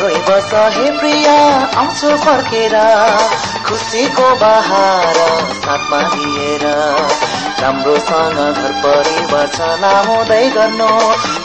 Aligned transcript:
हे 0.00 0.90
प्रिया 0.90 1.36
आउँछु 1.78 2.08
फर्केर। 2.16 2.74
खुसीको 3.66 4.28
बहार 4.34 5.16
साथमा 5.54 6.00
लिएर 6.14 6.64
राम्रोसँग 7.62 8.38
घर 8.38 8.72
परिवार 8.84 9.46
चलाउँदै 9.46 10.50
गर्नु। 10.50 10.88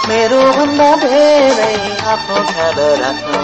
मेरो 0.07 0.41
भन्दा 0.51 0.95
धेरै 0.95 1.73
आफ्नो 2.07 2.43
ख्याल 2.53 2.79
राख्नु। 3.01 3.41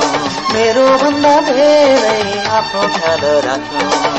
मेरो 0.53 0.87
भन्दा 0.97 1.35
धेरै 1.41 2.47
आफ्नो 2.49 2.81
ख्याल 2.97 3.25
राख्नु। 3.47 4.18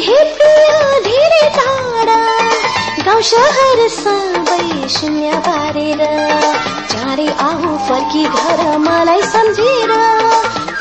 धेरै 0.00 1.46
टाढा 1.56 2.20
गाउँ 3.06 3.22
सहर 3.30 3.80
सबै 3.94 4.88
शून्य 4.94 5.40
पारेर 5.46 6.02
चाँडै 6.92 7.26
आऊ 7.46 7.76
फर्की 7.88 8.22
घर 8.24 8.62
मलाई 8.84 9.22
सम्झेर। 9.32 9.92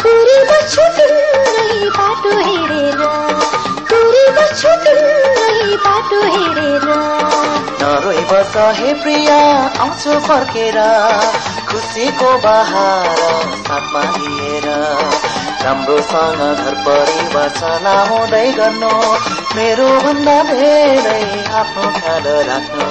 पुरी 0.02 0.38
बच्छु 0.52 0.85
तिम्रै 0.97 1.90
बाटो 1.97 2.31
हेरेर। 2.47 3.02
पुरी 3.90 4.24
बच्छु 4.38 4.72
तिम्रै 4.85 5.75
बाटो 5.88 6.22
हेरेर। 6.36 6.88
नरोइ 7.81 8.24
बस 8.31 8.56
हे 8.80 8.94
प्रिया 9.03 9.41
आउँछु 9.84 10.19
फर्केर। 10.30 10.80
खुसीको 11.69 12.31
बहार 12.47 13.19
साथमा 13.68 14.03
लिएर। 14.18 14.68
राम्रोसँग 15.64 16.42
घर 16.58 16.75
परिवार 16.88 17.50
चलाउँदै 17.50 18.52
गर्नु। 18.52 18.92
मेरो 19.56 19.88
भन्दा 20.00 20.44
धेरै 20.44 21.47
आफ्नो 21.53 21.92
ख्याल 22.00 22.28
राख्नु। 22.50 22.88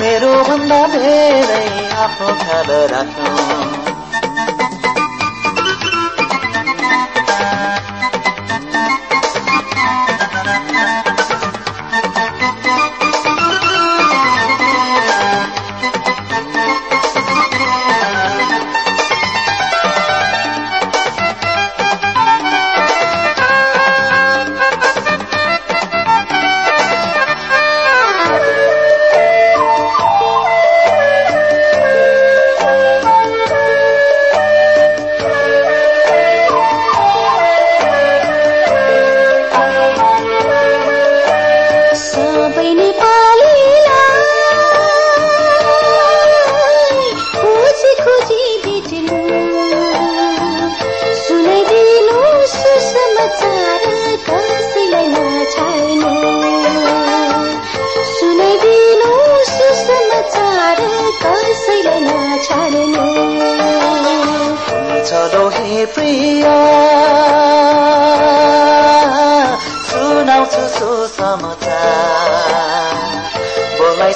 मेरो 0.00 0.32
भन्दा 0.44 0.86
धेरै 0.86 1.66
आफ्नो 1.96 2.26
ख्याल 2.26 2.70
राख्नु। 2.94 3.53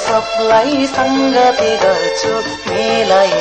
सबलाई 0.09 0.85
सङ्गति 0.91 1.71
गर्छु 1.81 2.29
मिलाई 2.67 3.33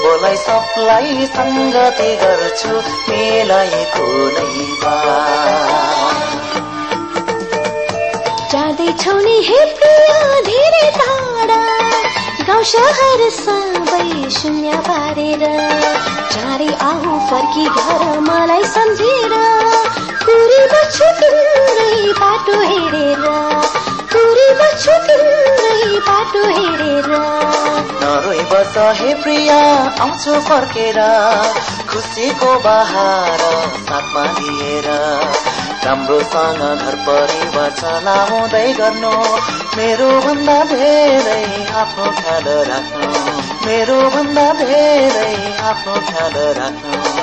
बोलाई 0.00 0.36
सबलाई 0.42 1.28
सङ्गति 1.36 2.08
गर्छु 2.22 2.74
नै 3.50 3.62
बा 4.82 4.96
जाँदैछौ 8.52 9.16
नि 9.28 9.36
हे 9.48 9.60
प्रिय 9.80 10.12
धेरै 10.50 10.84
टाढा। 10.98 11.60
गाउँ 12.48 12.64
सहर 12.74 13.24
सबै 13.40 14.30
शून्य 14.38 14.82
पारेर। 14.90 15.48
चाँडै 16.34 16.70
आऊ 16.90 17.18
फर्की 17.30 17.66
घर 17.76 18.20
मलाई 18.28 18.64
सम्झेर। 18.76 19.36
नरोइ 28.26 28.42
बस 28.42 28.74
हे 29.00 29.14
प्रिया 29.14 29.56
आउँछु 30.02 30.40
फर्केर। 30.40 30.96
खुसीको 31.90 32.58
बहार 32.58 33.38
साथमा 33.86 34.24
लिएर। 34.38 34.88
राम्रोसँग 35.86 36.62
घर 36.78 36.96
परिवार 37.08 37.70
चलाउँदै 37.70 38.72
गर्नु। 38.72 39.12
मेरो 39.76 40.10
भन्दा 40.20 40.58
धेरै 40.64 41.44
आफ्नो 41.74 42.10
ख्याल 42.22 42.48
राख्नु। 42.70 43.12
मेरो 43.66 44.00
भन्दा 44.10 44.52
धेरै 44.52 45.54
आफ्नो 45.62 45.94
ख्याल 45.94 46.34
राख्नु। 46.58 47.15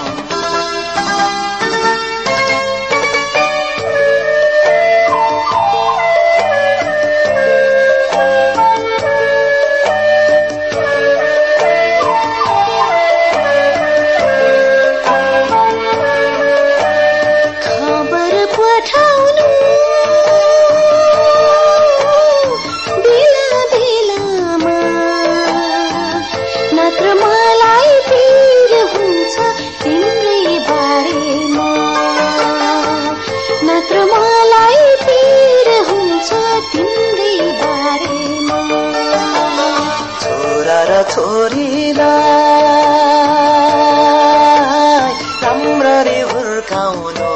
बारेमा। 31.03 31.69
नत्र 33.63 34.05
मलाई 34.05 34.95
पिर 34.95 35.67
हुन्छ 35.89 36.33
तिम्रै 36.71 37.37
बारेमा। 37.51 38.59
छोरा 40.19 40.83
र 40.83 41.03
छोरीलाई 41.03 41.93
राम्ररी 45.43 46.19
हुर्काउनु। 46.19 47.29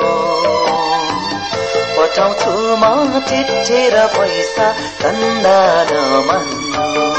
पठाउँछु 1.97 2.51
म 2.77 3.19
चिठी 3.19 3.89
पैसा 3.91 4.71
धन्दा 5.01 5.85
नमान्नु 5.91 7.16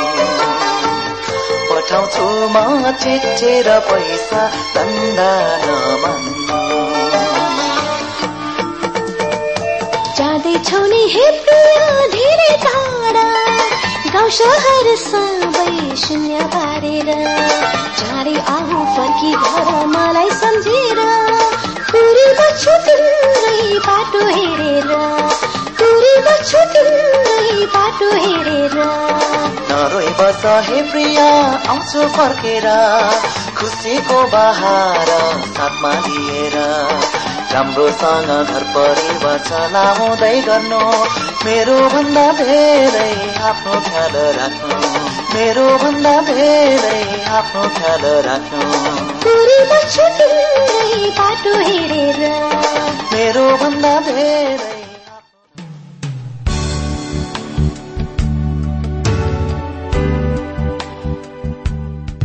पठाउँछु 1.88 2.24
म 2.52 2.90
चिठी 3.00 3.52
र 3.64 3.78
पैसा 3.88 4.40
धन्दा 4.76 5.30
नमान्नु 5.64 6.58
जाँदैछौ 10.18 10.80
नि 10.92 11.00
हे 11.14 11.24
प्रिय 11.46 11.80
धेरै 12.14 12.52
टाढा। 12.64 13.24
गाउँ 14.12 14.30
सहर 14.36 14.88
सबै 15.00 15.96
शून्य 16.04 16.44
पारेर। 16.52 17.08
चाँडै 18.00 18.36
आऊ 18.56 18.84
फर्की 18.94 19.32
घर 19.48 19.72
मलाई 19.96 20.30
सम्झेर। 20.44 21.00
पुरी 21.88 22.26
बच्छु 22.40 22.76
तिम्रै 22.84 23.60
बाटो 23.88 24.26
हेरेर। 24.36 25.47
बच्छु 26.20 26.58
तिम्रै 26.72 27.66
बाटो 27.74 28.08
हेरेर। 28.14 28.76
नरोइ 29.70 30.06
बस 30.06 30.42
हे 30.68 30.82
प्रिया 30.82 31.28
आउँछु 31.68 32.08
फर्केर। 32.08 32.66
खुसीको 33.58 34.22
बहार 34.22 35.10
साथमा 35.56 35.92
लिएर। 36.06 36.56
राम्रोसँग 37.52 38.30
घर 38.50 38.64
परिवार 38.76 39.38
चलाउँदै 39.38 40.40
गर्नु। 40.40 40.80
मेरो 41.44 41.78
भन्दा 41.88 42.26
धेरै 42.32 43.12
आफ्नो 43.42 43.80
ख्याल 43.80 44.16
राख्नु। 44.38 44.78
मेरो 45.34 45.66
भन्दा 45.78 46.20
धेरै 46.20 47.26
आफ्नो 47.38 47.62
ख्याल 47.78 48.04
राख्नु। 48.28 48.62
बाटो 51.18 51.54
हेरेर। 51.58 52.20
मेरो 53.12 53.46
भन्दा 53.56 54.00
धेरै 54.00 54.77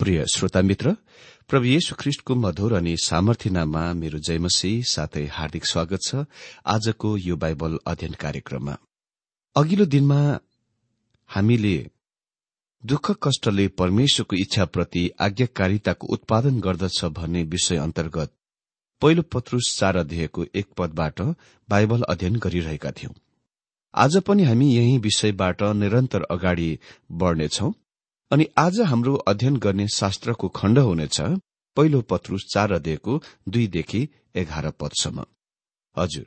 प्रिय 0.00 0.24
श्रोता 0.26 0.60
मित्र 0.62 0.90
प्रभु 1.48 1.64
येशु 1.64 1.94
ख्रिष्टको 1.98 2.34
मधुर 2.34 2.72
अनि 2.72 2.94
सामर्थ्य 2.96 3.50
नाममा 3.50 3.80
मेरो 3.92 4.18
जयमसी 4.18 4.70
साथै 4.82 5.24
हार्दिक 5.26 5.64
स्वागत 5.66 6.00
छ 6.02 6.20
आजको 6.66 7.16
यो 7.16 7.36
बाइबल 7.36 7.78
अध्ययन 7.86 8.12
कार्यक्रममा। 8.20 8.76
अघिल्लो 9.56 9.86
दिनमा 9.86 10.18
हामीले 11.30 11.74
दुःख 12.84 13.10
कष्टले 13.22 13.66
परमेश्वरको 13.78 14.36
इच्छाप्रति 14.36 15.02
आज्ञाकारिताको 15.20 16.12
उत्पादन 16.12 16.60
गर्दछ 16.60 17.04
भन्ने 17.18 17.42
विषय 17.48 17.76
अन्तर्गत 17.76 18.32
पहिलो 19.02 19.22
पत्रुस 19.32 19.74
चार 19.80 19.96
अध्यायको 19.96 20.46
एक 20.54 20.66
पदबाट 20.78 21.22
बाइबल 21.68 22.02
अध्ययन 22.08 22.36
गरिरहेका 22.38 22.90
थियौं। 22.92 23.18
आज 23.94 24.16
पनि 24.22 24.44
हामी 24.44 24.72
यही 24.76 24.96
विषयबाट 25.00 25.62
निरन्तर 25.82 26.22
अगाडि 26.30 26.70
बढ़नेछौ। 27.12 27.72
अनि 28.30 28.44
आज 28.58 28.80
हाम्रो 28.80 29.14
अध्ययन 29.28 29.56
गर्ने 29.56 29.86
शास्त्रको 29.88 30.48
खण्ड 30.56 30.78
हुनेछ 30.78 31.20
पहिलो 31.76 32.00
पत्रुस 32.02 32.44
चार 32.52 32.72
अध्यायको 32.72 33.20
दुईदेखि 33.48 34.00
एघार 34.36 34.70
पदसम्म। 34.80 35.24
हजुर 35.96 36.26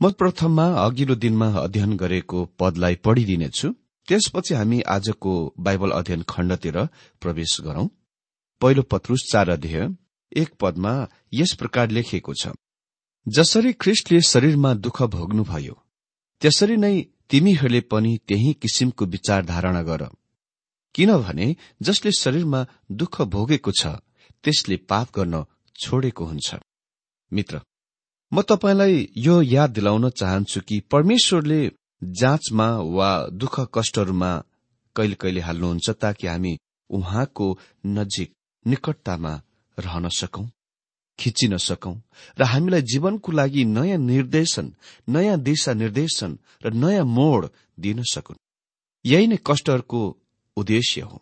म 0.00 0.10
प्रथममा 0.12 0.66
अघिल्लो 0.84 1.14
दिनमा 1.14 1.48
अध्ययन 1.62 1.96
गरेको 1.96 2.44
पदलाई 2.60 2.94
पढिदिनेछु 3.04 3.72
त्यसपछि 4.08 4.54
हामी 4.54 4.80
आजको 4.88 5.32
बाइबल 5.58 5.90
अध्ययन 5.92 6.22
खण्डतिर 6.28 6.78
प्रवेश 7.22 7.56
गरौं। 7.64 7.88
पहिलो 8.60 8.82
पत्रुस 8.92 9.28
चार 9.32 9.50
अध्यय 9.50 9.88
एक 10.36 10.54
पदमा 10.60 10.94
यस 11.32 11.54
प्रकार 11.58 11.90
लेखिएको 11.90 12.34
छ 12.34 12.56
जसरी 13.26 13.72
ख्रिस्टले 13.82 14.20
शरीरमा 14.26 14.74
दुःख 14.84 15.02
भोग्नुभयो 15.10 15.82
त्यसरी 16.42 16.76
नै 16.76 16.96
तिमीहरूले 17.30 17.80
पनि 17.92 18.18
त्यही 18.28 18.52
किसिमको 18.62 19.06
विचार 19.06 19.44
धारणा 19.46 19.82
गर। 19.82 20.10
किनभने 20.94 21.54
जसले 21.82 22.12
शरीरमा 22.12 22.66
दुःख 22.92 23.20
भोगेको 23.34 23.72
छ 23.72 23.86
त्यसले 24.44 24.76
पाप 24.90 25.08
गर्न 25.16 25.44
छोडेको 25.76 26.24
हुन्छ। 26.24 26.54
मित्र 27.32 27.60
म 28.32 28.42
तपाईँलाई 28.42 29.08
यो 29.16 29.40
याद 29.42 29.70
दिलाउन 29.70 30.08
चाहन्छु 30.10 30.60
कि 30.60 30.80
परमेश्वरले 30.92 31.60
जाँचमा 32.02 32.68
वा 32.96 33.10
दुःख 33.32 33.60
कष्टहरूमा 33.74 34.30
कहिले 34.96 35.14
कहिले 35.14 35.40
हाल्नुहुन्छ 35.40 35.90
ताकि 35.90 36.26
हामी 36.26 36.56
उहाँको 36.90 37.46
नजिक 37.86 38.32
निकटतामा 38.66 39.32
रहन 39.78 40.08
सकौं 40.08 40.46
खिचिन 41.18 41.56
सकौं 41.56 41.94
र 42.38 42.42
हामीलाई 42.42 42.82
जीवनको 42.82 43.32
लागि 43.32 43.64
नयाँ 43.64 43.98
निर्देशन 43.98 44.72
नयाँ 45.08 45.38
दिशा 45.38 45.72
निर्देशन 45.72 46.38
र 46.64 46.72
नयाँ 46.74 47.04
मोड़ 47.04 47.46
दिन 47.80 48.02
सकुन्। 48.02 48.36
यही 49.04 49.26
नै 49.26 49.38
कष्टहरूको 49.46 50.00
उद्देश्य 50.56 51.00
हो। 51.00 51.20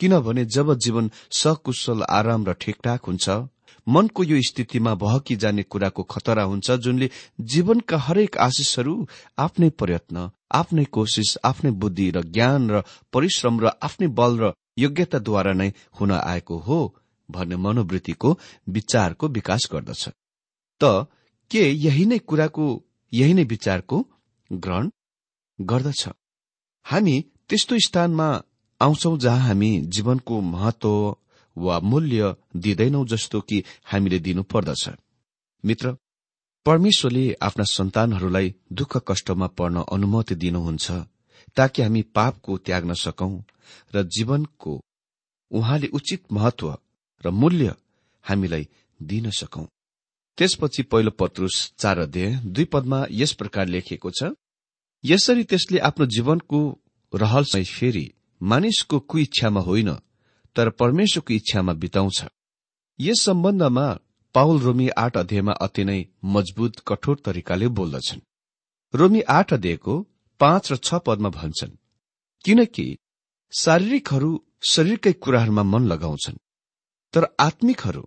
किनभने 0.00 0.44
जब 0.46 0.74
जीवन 0.78 1.10
सकुशल 1.30 2.02
आराम 2.10 2.46
र 2.46 2.52
ठिकठाक 2.60 3.04
हुन्छ 3.06 3.28
मनको 3.86 4.24
यो 4.24 4.40
स्थितिमा 4.42 4.94
बहकी 4.94 5.36
जाने 5.36 5.62
कुराको 5.62 6.02
खतरा 6.02 6.42
हुन्छ 6.42 6.70
जुनले 6.84 7.10
जीवनका 7.40 7.98
हरेक 7.98 8.36
आशिषहरू 8.38 8.94
आफ्नै 9.38 9.68
प्रयत्न 9.80 10.30
आफ्नै 10.52 10.84
कोशिश 10.90 11.36
आफ्नै 11.44 11.70
बुद्धि 11.82 12.10
र 12.10 12.22
ज्ञान 12.28 12.70
र 12.70 12.82
परिश्रम 13.12 13.60
र 13.60 13.72
आफ्नै 13.82 14.08
बल 14.18 14.38
र 14.40 14.52
योग्यताद्वारा 14.78 15.52
नै 15.52 15.68
हुन 16.00 16.10
आएको 16.12 16.58
हो 16.58 16.78
भन्ने 17.28 17.56
मनोवृत्तिको 17.56 18.30
विचारको 18.68 19.28
विकास 19.28 19.68
गर्दछ। 19.72 20.08
त 20.80 20.82
के 21.50 21.62
यही 21.86 22.04
नै 22.06 22.18
कुराको 22.18 22.66
यही 23.12 23.34
नै 23.34 23.44
विचारको 23.44 23.96
ग्रहण 24.50 24.90
गर्दछ? 25.58 26.02
हामी 26.86 27.16
त्यस्तो 27.48 27.78
स्थानमा 27.78 28.28
आउँछौ 28.82 29.16
जहाँ 29.16 29.38
हामी 29.38 29.70
जीवनको 29.88 30.40
महत्व 30.40 31.16
वा 31.56 31.78
मूल्य 31.80 32.34
दिँदैनौ 32.56 33.04
जस्तो 33.06 33.40
कि 33.40 33.62
हामीले 33.84 34.18
दिनु 34.18 34.42
पर्दछ 34.42 34.88
मित्र 35.64 35.96
परमेश्वरले 36.66 37.24
आफ्ना 37.42 37.64
सन्तानहरूलाई 37.64 38.54
दुःख 38.72 38.96
कष्टमा 39.08 39.46
पर्न 39.58 39.84
अनुमति 39.92 40.34
दिनुहुन्छ 40.34 40.90
ताकि 41.56 41.82
हामी 41.82 42.02
पापको 42.14 42.56
त्याग्न 42.58 42.94
सकौं 42.94 43.32
र 43.94 44.02
जीवनको 44.08 44.80
उहाँले 45.50 45.86
उचित 45.92 46.32
महत्व 46.32 46.76
र 47.24 47.30
मूल्य 47.32 47.74
हामीलाई 48.24 48.68
दिन 49.00 49.30
सकौं। 49.30 49.64
त्यसपछि 50.38 50.82
पहिलो 50.82 51.10
पत्रुस 51.10 51.56
चार 51.78 51.98
अध्यय 51.98 52.40
दुई 52.46 52.64
पदमा 52.64 53.04
यस 53.10 53.32
प्रकार 53.32 53.66
लेखिएको 53.66 54.10
छ 54.10 54.32
यसरी 55.04 55.44
त्यसले 55.44 55.78
आफ्नो 55.80 56.06
जीवनको 56.06 56.60
रहलसँग 57.12 57.64
फेरि 57.68 58.06
मानिसको 58.42 58.98
कुइच्छामा 59.00 59.60
होइन 59.60 59.90
तर 60.56 60.70
परमेश्वरको 60.70 61.34
इच्छामा 61.34 61.72
बिताउँछ। 61.72 62.24
यस 62.98 63.20
सम्बन्धमा 63.22 63.86
पाउल 64.34 64.58
रोमी 64.60 64.88
आठ 64.96 65.16
अध्यायमा 65.16 65.52
अति 65.60 65.84
नै 65.84 66.00
मजबुत 66.24 66.78
कठोर 66.88 67.16
तरिकाले 67.24 67.68
बोल्दछन्। 67.68 68.20
रोमी 68.94 69.20
आठ 69.30 69.52
अध्यायको 69.52 69.94
पाँच 70.40 70.72
र 70.72 70.76
छ 70.76 70.94
पदमा 71.06 71.28
भन्छन् 71.28 71.76
किनकि 72.44 72.86
शारीरिकहरू 73.52 74.30
शरीरकै 74.62 75.12
कुराहरूमा 75.12 75.62
मन 75.62 75.86
लगाउँछन् 75.86 76.42
तर 77.14 77.26
आत्मिकहरू 77.40 78.02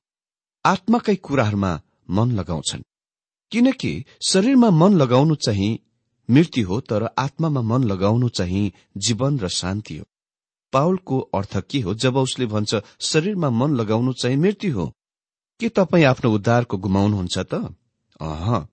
आत्माकै 0.66 1.16
कुराहरूमा 1.16 1.72
मन 2.10 2.32
लगाउँछन्। 2.32 2.84
किनकि 3.52 3.94
शरीरमा 4.28 4.70
मन 4.72 4.94
लगाउनु 4.94 5.36
चाहिँ 5.36 5.80
मृत्यु 6.30 6.68
हो 6.68 6.80
तर 6.82 7.08
आत्मामा 7.18 7.62
मन 7.62 7.84
लगाउनु 7.84 8.30
चाहिँ 8.30 8.72
जीवन 8.98 9.40
र 9.40 9.48
शान्ति 9.50 9.98
हो। 9.98 10.06
पाउलको 10.76 11.20
अर्थ 11.36 11.58
के 11.70 11.80
हो? 11.82 11.94
जब 11.94 12.18
उसले 12.18 12.46
भन्छ 12.46 12.84
शरीरमा 13.02 13.50
मन 13.50 13.76
लगाउनु 13.76 14.14
चाहिँ 14.14 14.38
मृत्यु 14.38 14.74
हो। 14.76 14.86
के 15.60 15.70
तपाईँ 15.70 16.06
आफ्नो 16.06 16.32
उद्धारको 16.32 16.78
गुमाउनुहुन्छ 16.78 17.38
त? 17.38 17.54
अह। 18.22 18.66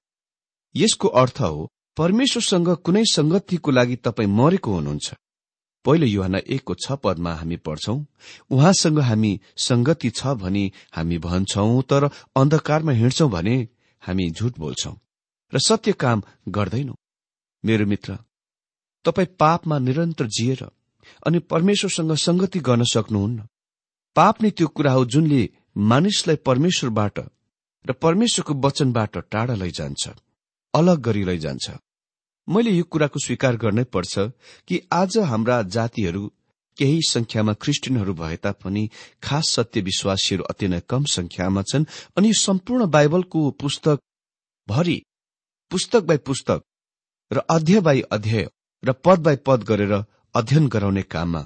यसको 0.74 1.08
अर्थ 1.08 1.40
हो 1.40 1.68
परमेश्वरसँग 1.96 2.68
कुनै 2.76 3.02
संगतिको 3.04 3.70
लागि 3.70 3.96
तपाईँ 3.96 4.28
मरेको 4.28 4.74
हुनुहुन्छ। 4.74 5.14
पहिलो 5.84 6.06
युहान 6.06 6.34
एकको 6.34 6.74
छ 6.74 6.92
पदमा 7.02 7.32
हामी 7.34 7.56
पढ्छौं 7.56 7.98
उहाँसँग 8.50 8.98
हामी 8.98 9.32
संगति 9.56 10.10
छ 10.10 10.34
भनी 10.42 10.64
हामी 10.94 11.18
भन्छौं 11.18 11.82
तर 11.82 12.04
अन्धकारमा 12.36 12.92
हिँड्छौं 12.92 13.30
भने 13.30 13.56
हामी 14.02 14.30
झुट 14.30 14.58
बोल्छौं। 14.58 14.94
र 15.52 15.58
सत्य 15.58 15.92
काम 15.92 16.22
गर्दैनौ। 16.48 16.94
मेरो 17.64 17.86
मित्र 17.86 18.18
तपाईँ 19.04 19.34
पापमा 19.38 19.78
निरन्तर 19.78 20.26
जिएर 20.26 20.62
अनि 21.26 21.38
परमेश्वरसँग 21.52 22.14
संगति 22.16 22.60
गर्न 22.60 22.84
सक्नुहुन्न। 22.84 23.46
पाप 24.16 24.42
नै 24.42 24.50
त्यो 24.50 24.68
कुरा 24.68 24.92
हो 24.92 25.04
जुनले 25.04 25.48
मानिसलाई 25.76 26.36
परमेश्वरबाट 26.46 27.18
र 27.84 27.92
परमेश्वरको 28.02 28.54
वचनबाट 28.60 29.16
टाढा 29.30 29.54
लैजान्छ 29.54 30.08
अलग 30.74 31.00
गरी 31.00 31.24
लैजान्छ। 31.24 31.70
मैले 32.48 32.70
यो 32.70 32.84
कुराको 32.84 33.18
स्वीकार 33.18 33.56
गर्नै 33.56 33.84
पर्छ 33.84 34.18
कि 34.68 34.80
आज 34.92 35.18
हाम्रा 35.18 35.62
जातिहरू 35.68 36.30
केही 36.76 37.00
संख्यामा 37.08 37.52
क्रिस्चियनहरू 37.52 38.14
भए 38.14 38.36
तापनि 38.36 38.88
खास 39.22 39.48
सत्य 39.48 39.80
विश्वासीहरू 39.80 40.44
अति 40.44 40.68
नै 40.68 40.80
कम 40.88 41.04
संख्यामा 41.04 41.62
छन् 41.62 41.84
अनि 42.16 42.32
सम्पूर्ण 42.34 42.86
बाइबलको 42.86 43.50
पुस्तक 43.60 44.00
भरि 44.68 45.02
पुस्तक 45.70 46.02
बाई 46.02 46.16
पुस्तक 46.26 46.62
र 47.30 47.42
अध्याय 47.50 47.80
बाई 47.80 48.00
अध्याय 48.10 48.46
र 48.82 48.92
पद 49.04 49.18
बाई 49.18 49.36
पद 49.46 49.62
गरेर 49.62 49.94
अध्ययन 50.34 50.66
गराउने 50.68 51.02
काममा 51.02 51.40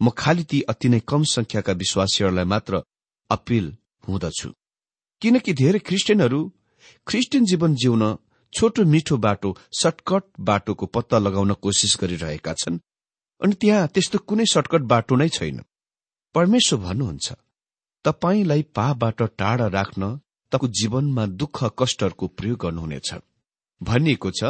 म 0.00 0.10
खालि 0.10 0.44
ती 0.44 0.60
अति 0.62 0.88
नै 0.88 0.98
कम 1.00 1.22
संख्याका 1.22 1.72
विश्वासीहरूलाई 1.72 2.44
मात्र 2.44 2.80
अपिल 3.30 3.66
हुँदछु। 4.08 4.48
किनकि 5.22 5.52
धेरै 5.52 5.78
क्रिस्चियनहरू 5.78 6.40
क्रिस्चियन 7.06 7.44
जीवन 7.44 7.74
जिउन 7.74 8.02
छोटो 8.52 8.84
मिठो 8.84 9.16
बाटो 9.16 9.50
सर्टकट 9.80 10.24
बाटोको 10.40 10.86
पत्ता 10.86 11.18
लगाउन 11.18 11.52
कोसिस 11.62 11.96
गरिरहेका 12.00 12.52
छन् 12.52 12.78
अनि 13.40 13.54
त्यहाँ 13.54 13.86
त्यस्तो 13.88 14.18
कुनै 14.18 14.46
सर्टकट 14.46 14.82
बाटो 14.92 15.16
नै 15.16 15.28
छैन। 15.28 15.60
परमेश्वर 16.34 16.78
भन्नुहुन्छ 16.80 17.26
तपाईँलाई 18.04 18.62
पाबाट 18.76 19.22
टाढा 19.38 19.66
राख्न 19.76 20.02
तपाईँको 20.52 20.68
जीवनमा 20.78 21.26
दुःख 21.40 21.62
कष्टहरूको 21.78 22.26
प्रयोग 22.38 22.58
गर्नुहुनेछ। 22.62 23.14
भनिएको 23.80 24.30
छ 24.30 24.42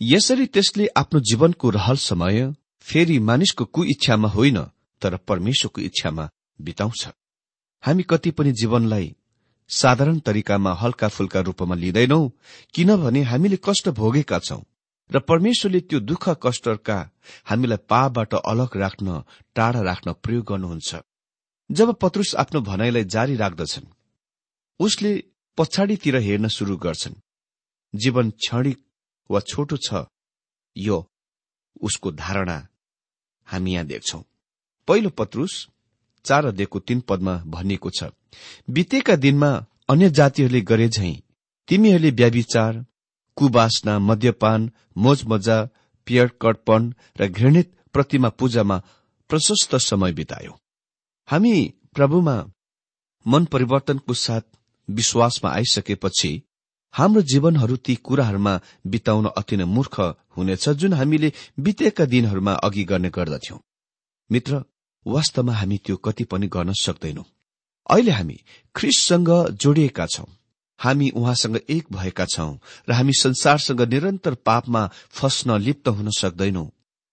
यसरी 0.00 0.46
त्यसले 0.54 0.86
आफ्नो 0.96 1.20
जीवनको 1.30 1.70
रहल 1.70 1.96
समय 2.04 2.40
फेरि 2.86 3.18
मानिसको 3.18 3.64
कुइच्छामा 3.64 4.28
होइन 4.28 4.58
तर 5.02 5.16
परमेश्वरको 5.28 5.80
इच्छामा 5.80 6.28
बिताउँछ। 6.60 7.06
हामी 7.82 8.02
कति 8.02 8.30
पनि 8.30 8.52
जीवनलाई 8.52 9.14
साधारण 9.70 10.18
तरिकामा 10.18 10.72
हल्का 10.72 11.08
फुल्का 11.08 11.40
रूपमा 11.40 11.74
लिँदैनौ 11.74 12.20
किनभने 12.74 13.22
हामीले 13.22 13.58
कष्ट 13.64 13.88
भोगेका 13.98 14.38
छौं 14.38 14.60
र 15.10 15.18
परमेश्वरले 15.20 15.80
त्यो 15.80 16.00
दुःख 16.00 16.28
कष्टका 16.42 16.98
हामीलाई 17.46 17.78
पाबाट 17.88 18.34
अलग 18.34 18.76
राख्न 18.76 19.22
टाढा 19.56 19.80
राख्न 19.82 20.12
प्रयोग 20.22 20.44
गर्नुहुन्छ। 20.44 20.96
जब 21.70 21.92
पत्रुस 21.94 22.34
आफ्नो 22.34 22.60
भनाइलाई 22.60 23.04
जारी 23.04 23.36
राख्दछन् 23.36 23.92
उसले 24.80 25.12
पछाडितिर 25.58 26.16
हेर्न 26.18 26.48
शुरू 26.48 26.76
गर्छन् 26.76 27.20
जीवन 27.94 28.30
क्षणिक 28.38 28.78
वा 29.30 29.40
छोटो 29.40 29.76
छ 29.76 30.06
यो 30.76 30.98
उसको 31.82 32.12
धारणा 32.14 32.56
हामी 33.46 33.74
यहाँ 33.74 34.24
पहिलो 34.88 35.10
पत्रुस 35.10 35.68
चार 36.24 36.46
अध्ययको 36.46 36.78
तीन 36.78 37.00
पदमा 37.00 37.42
भनिएको 37.46 37.90
छ 37.90 38.04
बितेका 38.70 39.16
दिनमा 39.16 39.66
अन्य 39.88 40.10
जातिहरूले 40.10 40.60
गरे 40.60 40.88
झै 40.88 41.22
तिमीहरूले 41.68 42.10
व्याविचार 42.10 42.84
कुवासना 43.36 43.98
मद्यपान 43.98 44.70
मोजमजा 44.96 45.64
पियर 46.06 46.26
कटपन 46.26 46.94
र 47.20 47.28
घृणित 47.28 47.72
प्रतिमा 47.92 48.28
पूजामा 48.28 48.78
प्रशस्त 49.28 49.76
समय 49.76 50.12
बितायो। 50.12 50.60
हामी 51.26 51.74
प्रभुमा 51.94 52.36
मन 53.26 53.44
परिवर्तनको 53.44 54.14
साथ 54.14 54.40
विश्वासमा 54.90 55.50
आइसकेपछि 55.50 56.42
हाम्रो 56.96 57.22
जीवनहरू 57.22 57.76
ती 57.76 57.94
कुराहरूमा 57.94 58.60
बिताउन 58.86 59.26
अति 59.36 59.56
नै 59.56 59.64
मूर्ख 59.64 60.00
हुनेछ 60.36 60.68
जुन 60.68 60.92
हामीले 60.92 61.32
बितेका 61.60 62.04
दिनहरूमा 62.04 62.52
अघि 62.52 62.84
गर्ने 62.84 63.10
गर्दथ्यौं। 63.10 63.58
मित्र 64.30 64.62
वास्तवमा 65.06 65.52
हामी 65.52 65.78
त्यो 65.78 65.96
कति 65.96 66.24
पनि 66.24 66.46
गर्न 66.46 66.72
सक्दैनौ। 66.72 67.24
अहिले 67.90 68.10
हामी 68.10 68.36
ख्रिससँग 68.74 69.30
जोडिएका 69.52 70.06
छौं। 70.06 70.24
हामी 70.78 71.10
उहाँसँग 71.10 71.56
एक 71.68 71.84
भएका 71.92 72.24
छौं 72.24 72.56
र 72.88 72.92
हामी 72.92 73.12
संसारसँग 73.12 73.80
निरन्तर 73.80 74.34
पापमा 74.34 74.90
फस्न 75.10 75.60
लिप्त 75.60 75.88
हुन 75.88 76.10
सक्दैनौ। 76.10 76.64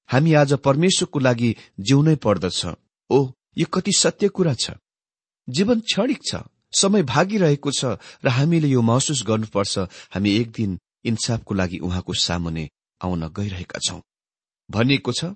हामी 0.09 0.33
आज 0.33 0.53
परमेश्वरको 0.53 1.19
लागि 1.19 1.55
जिउनै 1.79 2.15
पर्दछ। 2.15 2.65
ओ 3.09 3.19
यो 3.57 3.65
कति 3.65 3.91
सत्य 3.91 4.27
कुरा 4.27 4.53
छ। 4.53 4.71
जीवन 5.49 5.79
क्षणिक 5.79 6.19
छ। 6.31 6.35
समय 6.73 7.03
भागिरहेको 7.03 7.71
छ 7.71 7.85
र 8.25 8.29
हामीले 8.29 8.67
यो 8.67 8.81
महसुस 8.81 9.23
गर्नुपर्छ 9.27 9.79
हामी 10.15 10.31
एक 10.31 10.51
दिन 10.51 10.79
इन्साफको 11.05 11.53
लागि 11.53 11.77
उहाँको 11.77 12.13
सामुने 12.13 12.69
आउन 13.01 13.27
गइरहेका 13.29 13.79
छौं। 13.79 13.99
भनिएको 14.69 15.11
छ 15.11 15.33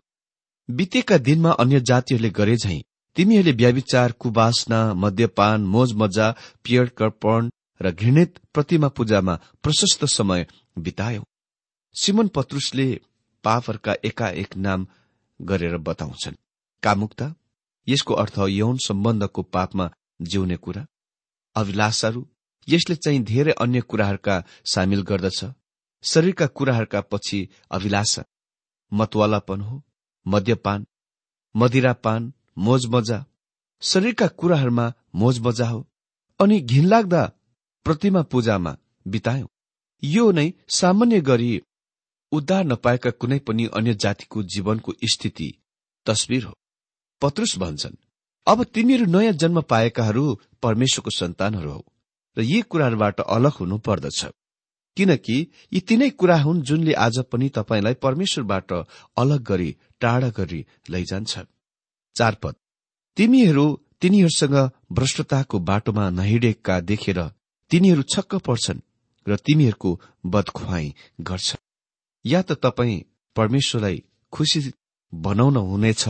बितेका 0.70 1.18
दिनमा 1.18 1.52
अन्य 1.52 1.80
जातिहरूले 1.82 2.30
गरे 2.30 2.56
झै 2.56 2.80
तिमीहरूले 3.16 3.52
व्याविचार 3.52 4.12
कुवासना 4.12 4.80
मद्यपान 4.94 5.66
मोजमजा 5.66 6.28
पियर 6.64 6.90
कर्पण 6.98 7.50
र 7.82 7.92
घृणित 7.92 8.40
प्रतिमा 8.54 8.88
पूजामा 8.88 9.36
प्रशस्त 9.64 10.06
समय 10.06 10.48
बितायौ। 10.78 11.24
सिमन 11.96 12.28
पत्रुसले 12.28 12.88
पापहरूका 13.44 13.94
एकाएक 14.04 14.58
नाम 14.58 14.88
गरेर 15.40 15.78
बताउँछन्। 15.78 16.36
कामुक्ता 16.84 17.34
यसको 17.88 18.14
अर्थ 18.14 18.38
यौन 18.50 18.78
सम्बन्धको 18.78 19.42
पापमा 19.42 19.90
जिउने 20.22 20.56
कुरा। 20.58 20.86
अभिलाषाहरू 21.58 22.22
यसले 22.68 22.96
चाहिँ 22.96 23.24
धेरै 23.24 23.54
अन्य 23.62 23.82
कुराहरूका 23.82 24.36
सामेल 24.66 25.02
गर्दछ। 25.02 25.40
शरीरका 26.04 26.48
कुराहरूका 26.48 27.02
पछि 27.02 27.40
अभिलाषा। 27.72 28.24
मतवालापन 28.92 29.62
हो 29.62 29.76
मद्यपान 30.26 30.86
मदिरापान 31.56 32.34
मोजमजा। 32.58 33.26
शरीरका 33.82 34.28
कुराहरूमा 34.40 34.94
मोजमजा 35.16 35.68
हो 35.68 35.80
अनि 36.40 36.60
घिनलाग्दा 36.62 37.24
प्रतिमा 37.86 38.22
पूजामा 38.22 38.78
बितायौं। 39.08 39.48
यो 40.04 40.32
नै 40.32 40.52
सामान्य 40.70 41.22
गरी 41.22 41.52
उद्धार 42.32 42.64
नपाएका 42.64 43.12
कुनै 43.12 43.40
पनि 43.40 43.66
अन्य 43.68 43.94
जातिको 43.94 44.44
जीवनको 44.44 44.94
स्थिति 45.04 45.50
तस्विर 46.06 46.44
हो। 46.44 46.54
पत्रुस 47.22 47.58
भन्छन् 47.58 47.96
अब 48.48 48.64
तिमीहरू 48.64 49.06
नयाँ 49.06 49.34
जन्म 49.34 49.62
पाएकाहरू 49.62 50.24
परमेश्वरको 50.64 51.12
सन्तानहरू 51.12 51.72
हौ 51.72 51.82
र 52.38 52.42
यी 52.42 52.62
कुराहरूबाट 52.62 53.20
अलग 53.22 53.52
हुनु 53.52 53.78
पर्दछ। 53.78 54.20
किनकि 54.98 55.36
यी 55.74 55.80
तिनै 55.80 56.10
कुरा 56.10 56.38
हुन् 56.42 56.62
जुनले 56.62 56.94
आज 57.06 57.20
पनि 57.32 57.50
तपाईँलाई 57.50 57.94
परमेश्वरबाट 57.94 58.72
अलग 59.18 59.42
गरी 59.44 59.70
टाढा 60.02 60.30
गरी 60.30 60.60
लैजान्छ। 60.90 61.34
चारपद। 62.16 62.56
तिमीहरू 63.18 63.66
तिनीहरूसँग 64.02 64.56
भ्रष्टताको 64.92 65.60
बाटोमा 65.60 66.10
नहिडेका 66.10 66.80
देखेर 66.82 67.20
तिनीहरू 67.72 68.04
छक्क 68.14 68.36
पर्छन् 68.48 68.80
र 69.28 69.36
तिमीहरूको 69.46 69.92
बदखुवाई 70.26 70.94
गर्छ। 71.22 71.50
या 72.26 72.42
त 72.42 72.52
तपाईँ 72.64 73.06
परमेश्वरलाई 73.36 74.04
खुसी 74.34 74.60
बनाउन 75.14 75.58
हुनेछ 75.66 76.04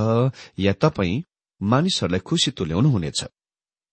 या 0.59 0.73
तपाईँ 0.81 1.23
मानिसहरूलाई 1.61 2.19
खुसी 2.19 2.51
तुल्याउनु 2.51 2.89
हुनेछ। 2.89 3.23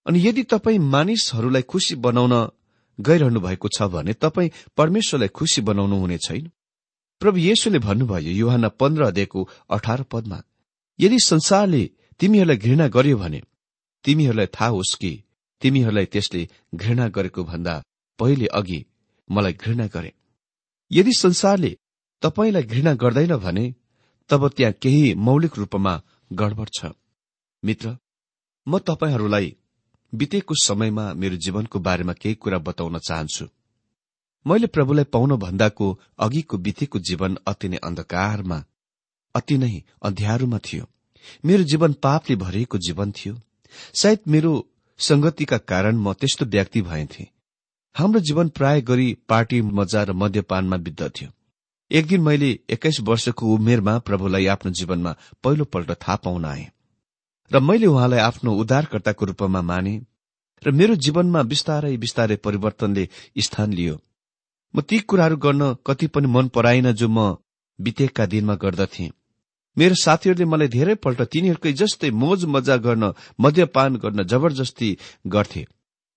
अनि 0.05 0.19
यदि 0.27 0.43
तपाईँ 0.43 0.79
मानिसहरूलाई 0.79 1.61
खुसी 1.61 1.95
बनाउन 1.95 2.33
गइरहनु 2.99 3.39
भएको 3.39 3.67
छ 3.67 3.81
भने 3.93 4.13
तपाईँ 4.13 4.49
परमेश्वरलाई 4.77 5.27
खुसी 5.27 5.61
बनाउनु 5.61 5.95
हुने 5.99 6.17
छैन। 6.17 6.51
प्रभु 7.21 7.37
येशुले 7.37 7.79
भन्नुभयो 7.79 8.31
युहान 8.31 8.69
पन्ध्र 8.69 9.03
अध्ययको 9.03 9.49
अठार 9.69 10.01
पदमा 10.11 10.41
यदि 10.99 11.17
संसारले 11.19 11.83
तिमीहरूलाई 12.19 12.57
घृणा 12.57 12.87
गर्यो 12.87 13.17
भने 13.17 13.41
तिमीहरूलाई 14.05 14.47
थाहा 14.55 14.69
होस् 14.69 14.95
कि 14.95 15.11
तिमीहरूलाई 15.61 16.05
त्यसले 16.05 16.47
घृणा 16.75 17.07
गरेको 17.07 17.43
भन्दा 17.43 17.83
पहिले 18.19 18.47
अघि 18.59 18.85
मलाई 19.29 19.53
घृणा 19.53 19.85
गरे। 19.85 20.11
यदि 20.91 21.13
संसारले 21.13 21.71
तपाईँलाई 22.21 22.63
घृणा 22.63 22.93
गर्दैन 22.93 23.35
भने 23.35 23.65
तब 24.29 24.47
त्यहाँ 24.47 24.73
केही 24.81 25.13
मौलिक 25.27 25.57
रूपमा 25.57 25.93
गडबड 26.33 26.69
छ। 26.77 26.85
मित्र 27.65 27.97
म 28.67 28.79
तपाईँहरूलाई 28.79 29.55
बितेको 30.13 30.55
समयमा 30.63 31.13
मेरो 31.13 31.35
जीवनको 31.35 31.79
बारेमा 31.79 32.13
केही 32.13 32.35
कुरा 32.35 32.57
बताउन 32.57 32.97
चाहन्छु। 32.99 33.45
मैले 34.45 34.67
प्रभुलाई 34.67 35.03
पाउन 35.03 35.35
भन्दाको 35.35 35.87
अघिको 36.19 36.57
बितेको 36.57 36.99
जीवन 36.99 37.37
अति 37.47 37.69
नै 37.69 37.77
अन्धकारमा 37.77 38.63
अति 39.35 39.57
नै 39.57 39.81
अध्यारोमा 40.01 40.59
थियो। 40.59 40.85
मेरो 41.45 41.63
जीवन 41.63 41.93
पापले 41.93 42.35
भरिएको 42.35 42.77
जीवन 42.77 43.11
थियो। 43.11 43.35
सायद 43.93 44.19
मेरो 44.27 44.53
संगतिका 44.99 45.57
कारण 45.57 45.97
म 45.97 46.13
त्यस्तो 46.13 46.45
व्यक्ति 46.45 46.81
भएथे 46.81 47.27
हाम्रो 47.95 48.19
जीवन 48.19 48.49
प्राय 48.49 48.81
गरी 48.81 49.17
पार्टी 49.29 49.61
मजा 49.61 50.03
र 50.03 50.13
मद्यपानमा 50.13 50.77
बित्दथ्यो 50.77 51.29
एक 51.91 52.07
दिन 52.07 52.21
मैले 52.21 52.59
एक्काइस 52.69 52.99
वर्षको 52.99 53.53
उमेरमा 53.55 53.97
प्रभुलाई 53.99 54.45
आफ्नो 54.45 54.71
जीवनमा 54.71 55.15
पहिलोपल्ट 55.43 55.91
थाहा 55.91 56.15
पाउन 56.15 56.45
आए। 56.45 56.71
र 57.51 57.59
मैले 57.59 57.85
उहाँलाई 57.85 58.19
आफ्नो 58.19 58.53
उद्धारकर्ताको 58.55 59.25
रूपमा 59.25 59.61
माने 59.61 60.01
र 60.63 60.71
मेरो 60.71 60.95
जीवनमा 60.95 61.41
बिस्तारै 61.43 61.97
बिस्तारै 61.97 62.35
परिवर्तनले 62.35 63.07
स्थान 63.39 63.73
लियो। 63.73 64.01
म 64.73 64.81
ती 64.81 64.99
कुराहरू 64.99 65.37
गर्न 65.37 65.75
कति 65.85 66.07
पनि 66.07 66.27
मन 66.27 66.47
पराइन 66.47 66.91
जो 66.91 67.07
म 67.07 67.37
बितेका 67.79 68.25
दिनमा 68.25 68.55
गर्दथे। 68.55 69.09
मेरो 69.77 69.95
साथीहरूले 69.95 70.45
मलाई 70.45 70.67
धेरैपल्ट 70.67 71.21
तिनीहरूकै 71.21 71.73
जस्तै 71.73 72.11
मोज 72.11 72.45
मजा 72.45 72.77
गर्न 72.77 73.13
मद्यपान 73.39 73.95
गर्न 73.95 74.23
जबरजस्ती 74.23 74.97
गर्थे। 75.27 75.67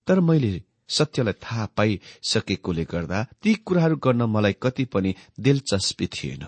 तर 0.07 0.19
मैले 0.19 0.63
सत्यलाई 0.89 1.33
थाहा 1.33 1.65
पाइसकेकोले 1.65 2.83
गर्दा 2.83 3.27
ती 3.41 3.53
कुराहरू 3.53 3.95
गर्न 3.95 4.21
मलाई 4.21 4.55
कति 4.61 4.85
पनि 4.85 5.15
दिलचस्पी 5.39 6.07
थिएन। 6.07 6.43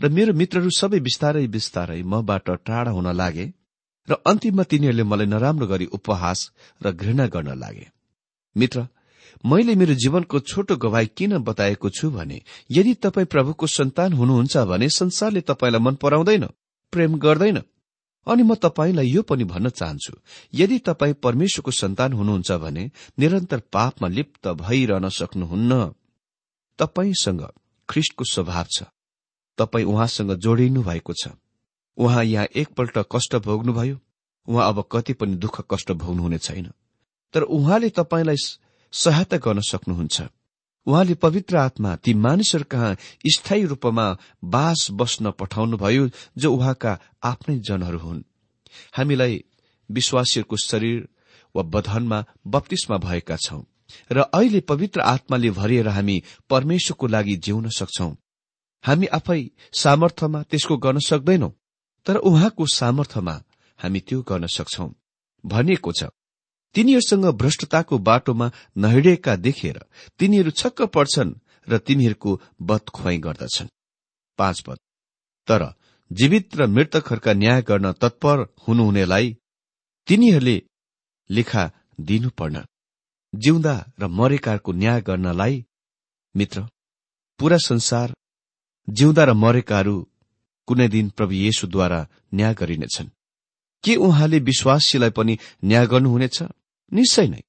र 0.00 0.08
मेरो 0.08 0.32
मित्रहरू 0.32 0.70
सबै 0.70 1.00
बिस्तारै 1.00 1.46
बिस्तारै 1.46 2.02
मबाट 2.02 2.50
टाढा 2.66 2.90
हुन 2.90 3.08
लागे। 3.16 3.46
र 4.08 4.12
अन्तिममा 4.26 4.62
तिनीहरूले 4.62 5.02
मलाई 5.02 5.26
नराम्रो 5.26 5.66
गरी 5.66 5.86
उपहास 5.86 6.50
र 6.82 6.92
घृणा 6.92 7.26
गर्न 7.26 7.58
लागे। 7.58 7.86
मित्र 8.56 8.86
मैले 9.46 9.74
मेरो 9.74 9.94
जीवनको 9.94 10.40
छोटो 10.40 10.76
गवाई 10.76 11.06
किन 11.06 11.38
बताएको 11.38 11.90
छु 11.90 12.10
भने 12.10 12.42
यदि 12.70 12.94
तपाईँ 12.94 13.26
प्रभुको 13.26 13.66
सन्तान 13.66 14.12
हुनुहुन्छ 14.12 14.56
भने 14.56 14.88
संसारले 14.88 15.40
तपाईँलाई 15.40 15.80
मन 15.80 15.94
पराउँदैन 15.94 16.46
प्रेम 16.92 17.18
गर्दैन। 17.18 17.62
अनि 18.26 18.42
म 18.42 18.54
तपाईँलाई 18.54 19.06
यो 19.06 19.22
पनि 19.22 19.44
भन्न 19.44 19.68
चाहन्छु 19.70 20.12
यदि 20.54 20.78
तपाईँ 20.78 21.14
परमेश्वरको 21.14 21.70
सन्तान 21.70 22.12
हुनुहुन्छ 22.12 22.52
भने 22.52 22.90
निरन्तर 23.18 23.60
पापमा 23.72 24.08
लिप्त 24.08 24.48
भइरहन 24.48 25.08
सक्नुहुन्न। 25.08 25.94
तपाईँसँग 26.78 27.42
ख्रिस्टको 27.88 28.24
स्वभाव 28.24 28.66
छ। 28.70 28.82
तपाईँ 29.58 29.84
उहाँसँग 29.84 30.34
जोडिनु 30.34 30.82
भएको 30.82 31.12
छ। 31.12 31.28
उहाँ 31.98 32.24
यहाँ 32.24 32.46
एकपल्ट 32.46 32.98
कष्ट 33.12 33.36
भोग्नुभयो। 33.36 33.98
उहाँ 34.48 34.68
अब 34.68 34.84
कति 34.92 35.12
पनि 35.12 35.36
दुःख 35.36 35.60
कष्ट 35.70 35.92
भोग्नुहुने 35.92 36.38
छैन। 36.38 36.70
तर 37.34 37.42
उहाँले 37.42 37.90
तपाईँलाई 37.90 38.36
सहायता 38.92 39.36
गर्न 39.36 39.60
सक्नुहुन्छ। 39.60 40.22
उहाँले 40.86 41.14
पवित्र 41.14 41.56
आत्मा 41.56 41.96
ती 41.96 42.14
मानिसहरू 42.14 42.64
कहाँ 42.64 42.96
स्थायी 43.26 43.64
रूपमा 43.64 44.16
बास 44.44 44.88
बस्न 44.90 45.30
पठाउनुभयो 45.30 46.08
जो 46.38 46.52
उहाँका 46.52 46.98
आफ्नै 47.22 47.58
जनहरू 47.58 47.98
हुन्। 47.98 48.22
हामीलाई 48.96 49.44
विश्वासीहरूको 49.90 50.56
शरीर 50.56 51.08
वा 51.54 51.62
बधनमा 51.62 52.24
बत्तीसमा 52.46 52.96
भएका 52.98 53.36
छौं 53.36 53.62
र 54.12 54.20
अहिले 54.20 54.60
पवित्र 54.60 55.00
आत्माले 55.00 55.50
भरिएर 55.50 55.88
हामी 55.88 56.22
परमेश्वरको 56.50 57.06
लागि 57.06 57.36
जिउन 57.36 57.68
सक्छौ। 57.68 58.08
हामी 58.84 59.06
आफै 59.06 59.50
सामर्थ्यमा 59.72 60.42
त्यसको 60.42 60.76
गर्न 60.76 60.98
सक्दैनौ। 60.98 61.50
तर 62.06 62.16
उहाँको 62.16 62.66
सामर्थ्यमा 62.66 63.34
हामी 63.78 64.00
त्यो 64.00 64.22
गर्न 64.22 64.46
सक्छौ। 64.46 64.88
भनिएको 65.44 65.92
छ 65.92 66.04
तिनीहरूसँग 66.74 67.26
भ्रष्टताको 67.34 67.98
बाटोमा 67.98 68.50
नहिडेका 68.76 69.36
देखेर 69.36 69.78
तिनीहरू 70.18 70.50
छक्क 70.50 70.82
पर्छन् 70.94 71.34
र 71.68 71.78
तिनीहरूको 71.78 72.40
बदखुवाई 72.62 73.18
गर्दछन्। 73.18 73.68
पाँच 74.38 74.60
पद। 74.60 74.78
तर 75.48 75.62
जीवित 76.10 76.56
र 76.56 76.66
मृतकहरूका 76.66 77.32
न्याय 77.32 77.62
गर्न 77.62 77.92
तत्पर 77.92 78.36
हुनुहुनेलाई 78.68 79.36
तिनीहरूले 80.08 80.56
लेखा 81.30 81.70
दिनुपर्न। 82.00 82.64
जिउँदा 83.34 83.74
र 83.98 84.06
मरेकाहरूको 84.08 84.72
न्याय 84.72 85.00
गर्नलाई 85.00 85.64
मित्र 86.34 86.60
पूरा 87.40 87.56
संसार 87.56 88.14
जिउँदा 88.88 89.24
र 89.24 89.32
मरेकाहरू 89.34 89.96
कुनै 90.72 90.88
दिन 90.88 91.08
प्रभु 91.08 91.32
येशुद्वारा 91.34 92.00
न्याय 92.34 92.54
गरिनेछन्। 92.54 93.08
के 93.84 93.94
उहाँले 93.96 94.38
विश्वासीलाई 94.40 95.10
पनि 95.10 95.38
न्याय 95.64 95.86
गर्नुहुनेछ? 95.86 96.42
निश्चय 96.92 97.26
नै। 97.28 97.42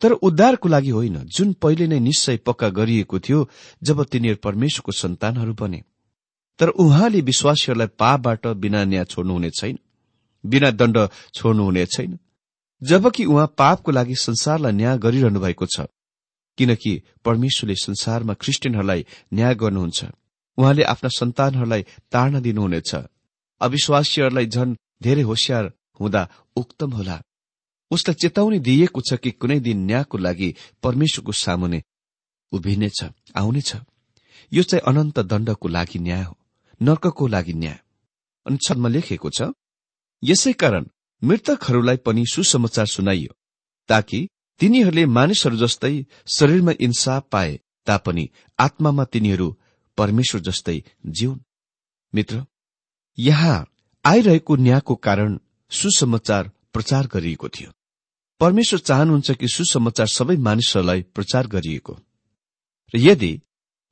तर 0.00 0.12
उद्धारको 0.12 0.68
लागि 0.68 0.90
होइन 0.90 1.16
जुन 1.24 1.52
पहिले 1.52 1.86
नै 1.86 1.98
निश्चय 2.00 2.36
पक्का 2.36 2.68
गरिएको 2.68 3.18
थियो 3.18 3.48
जब 3.82 4.04
तिनीहरू 4.04 4.38
परमेश्वरको 4.42 4.92
सन्तानहरू 4.92 5.54
बने। 5.54 5.80
तर 6.58 6.68
उहाँले 6.68 7.20
विश्वासीहरूलाई 7.20 7.86
पापबाट 7.98 8.46
बिना 8.46 8.84
न्याय 8.84 9.04
छोड्नुहुने 9.04 9.50
छैन 9.50 9.78
बिना 10.44 10.70
दण्ड 10.70 10.98
छोड्नुहुने 11.34 11.86
छैन। 11.86 12.18
जबकि 12.82 13.24
उहाँ 13.24 13.54
पापको 13.58 13.92
लागि 13.92 14.14
संसारलाई 14.14 14.72
न्याय 14.72 14.98
गरिरहनु 14.98 15.40
भएको 15.40 15.66
छ 15.66 15.88
किनकि 16.58 17.02
परमेश्वरले 17.24 17.74
संसारमा 17.74 18.34
क्रिस्चियनहरूलाई 18.34 19.06
न्याय 19.34 19.54
गर्नुहुन्छ। 19.54 20.04
उहाँले 20.58 20.82
आफ्ना 20.92 21.08
सन्तानहरूलाई 21.18 21.82
ताड्न 22.12 22.40
दिनुहुनेछ। 22.40 22.90
अविश्वासीहरूलाई 23.60 24.46
झन 24.46 24.76
धेरै 25.02 25.22
होसियार 25.22 25.64
हुँदा 26.00 26.22
उक्तम 26.56 26.90
होला। 26.92 27.16
उसलाई 27.90 28.14
चेतावनी 28.22 28.58
दिइएको 28.58 29.00
छ 29.00 29.14
कि 29.22 29.30
कुनै 29.40 29.58
दिन 29.60 29.78
न्यायको 29.86 30.18
लागि 30.18 30.48
परमेश्वरको 30.82 31.32
सामुने 31.44 31.82
उभिनेछ 32.52 32.98
आउनेछ। 33.36 33.70
यो 34.52 34.62
चाहिँ 34.62 34.82
अनन्त 34.88 35.18
दण्डको 35.30 35.68
लागि 35.68 35.98
न्याय 35.98 36.22
हो 36.22 36.34
नर्कको 36.80 37.26
लागि 37.26 37.52
न्याय। 37.52 37.78
अनि 38.46 38.58
छदमा 38.64 38.88
लेखेको 38.88 39.30
छ 39.30 39.52
यसै 40.22 40.52
कारण 40.52 40.84
मृतकहरूलाई 41.22 41.96
पनि 42.06 42.24
सुसमाचार 42.32 42.86
सुनाइयो 42.86 43.32
ताकि 43.88 44.18
तिनीहरूले 44.60 45.04
मानिसहरू 45.06 45.56
जस्तै 45.56 45.94
शरीरमा 46.36 46.72
इन्साफ 46.80 47.22
पाए 47.32 47.52
तापनि 47.86 48.24
आत्मामा 48.58 49.04
तिनीहरू 49.12 49.48
परमेश्वर 49.98 50.40
जस्तै 50.40 50.82
जिउन्। 51.06 51.38
मित्र 52.14 52.44
यहाँ 53.18 53.66
आइरहेको 54.04 54.56
न्यायको 54.56 54.94
कारण 54.94 55.38
सुसमाचार 55.70 56.50
प्रचार 56.72 57.06
गरिएको 57.06 57.48
थियो। 57.48 57.70
परमेश्वर 58.40 58.80
चाहनुहुन्छ 58.80 59.30
कि 59.30 59.48
सुसमाचार 59.48 60.06
सबै 60.06 60.36
मानिसहरूलाई 60.36 61.02
प्रचार 61.14 61.46
गरिएको। 61.46 61.92
र 62.94 62.98
यदि 62.98 63.32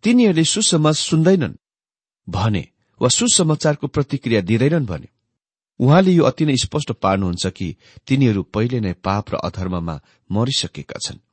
तिनीहरूले 0.04 0.44
सुसमाज 0.44 0.94
सुन्दैनन् 0.94 1.54
भने 2.28 2.68
वा 3.00 3.08
सुसमाचारको 3.08 3.86
प्रतिक्रिया 3.86 4.40
दिँदैनन् 4.40 4.86
भने 4.86 5.08
उहाँले 5.80 6.12
यो 6.12 6.24
अति 6.24 6.44
नै 6.46 6.56
स्पष्ट 6.56 6.92
पार्नुहुन्छ 6.92 7.46
कि 7.46 7.76
तिनीहरू 8.06 8.42
पहिले 8.42 8.80
नै 8.80 8.92
पाप 8.92 9.30
र 9.30 9.34
अधर्ममा 9.44 9.96
मरिसकेका 10.30 10.98
छन् 10.98 11.24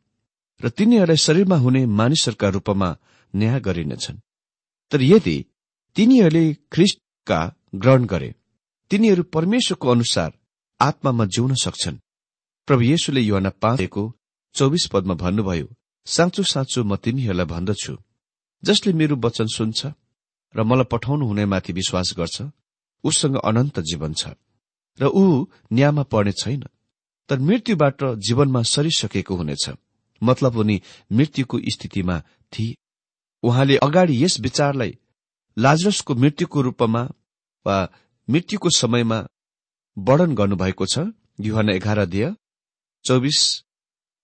र 0.62 0.70
तिनीहरूलाई 0.70 1.18
शरीरमा 1.18 1.58
हुने 1.58 1.86
मानिसहरूका 1.86 2.50
रूपमा 2.50 2.90
न्याय 3.36 3.60
गरिनेछन्। 3.60 4.22
तर 4.92 5.02
यदि 5.04 5.38
तिनीहरूले 5.96 6.46
ख्रिस्टका 6.74 7.40
ग्रहण 7.82 8.06
गरे 8.06 8.30
तिनीहरू 8.92 9.24
परमेश्वरको 9.36 9.88
अनुसार 9.90 10.32
आत्मामा 10.80 11.26
जिउन 11.26 11.54
सक्छन्। 11.64 11.98
प्रभु 12.68 12.84
येशुले 12.84 13.22
युवाना 13.22 13.50
पाँचको 13.64 14.04
चौबिस 14.56 14.86
पदमा 14.94 15.14
भन्नुभयो 15.24 15.68
साँचो 16.08 16.44
साँचो 16.44 16.84
म 16.84 16.96
तिमीहरूलाई 17.04 17.48
भन्दछु 17.54 17.96
जसले 18.64 18.94
मेरो 19.00 19.16
वचन 19.26 19.48
सुन्छ 19.58 19.80
र 20.56 20.64
मलाई 20.64 20.90
पठाउनु 20.92 21.26
हुनेमाथि 21.26 21.74
विश्वास 21.74 22.14
गर्छ 22.18 22.38
उसँग 23.04 23.36
अनन्त 23.50 23.80
जीवन 23.90 24.14
छ 24.14 24.36
र 25.00 25.08
ऊ 25.08 25.24
न्यायमा 25.74 26.04
पर्ने 26.12 26.32
छैन। 26.32 26.64
तर 27.30 27.40
मृत्युबाट 27.40 28.00
जीवनमा 28.28 28.62
सरिसकेको 28.74 29.36
हुनेछ 29.36 29.66
मतलब 30.22 30.58
उनी 30.58 30.76
मृत्युको 31.12 31.58
स्थितिमा 31.74 32.16
थिए। 32.54 32.76
उहाँले 33.44 33.76
अगाडि 33.78 34.24
यस 34.24 34.40
विचारलाई 34.40 34.92
लाजरसको 35.58 36.16
मृत्युको 36.16 36.62
रूपमा 36.62 37.02
वा 37.66 37.78
मृत्युको 38.28 38.70
समयमा 38.78 39.20
वर्णन 39.98 40.36
गर्नुभएको 40.36 40.86
छ 40.86 41.00
युहान 41.40 41.70
एघार 41.70 42.06
दिय 42.06 42.26
चौबिस 43.06 43.40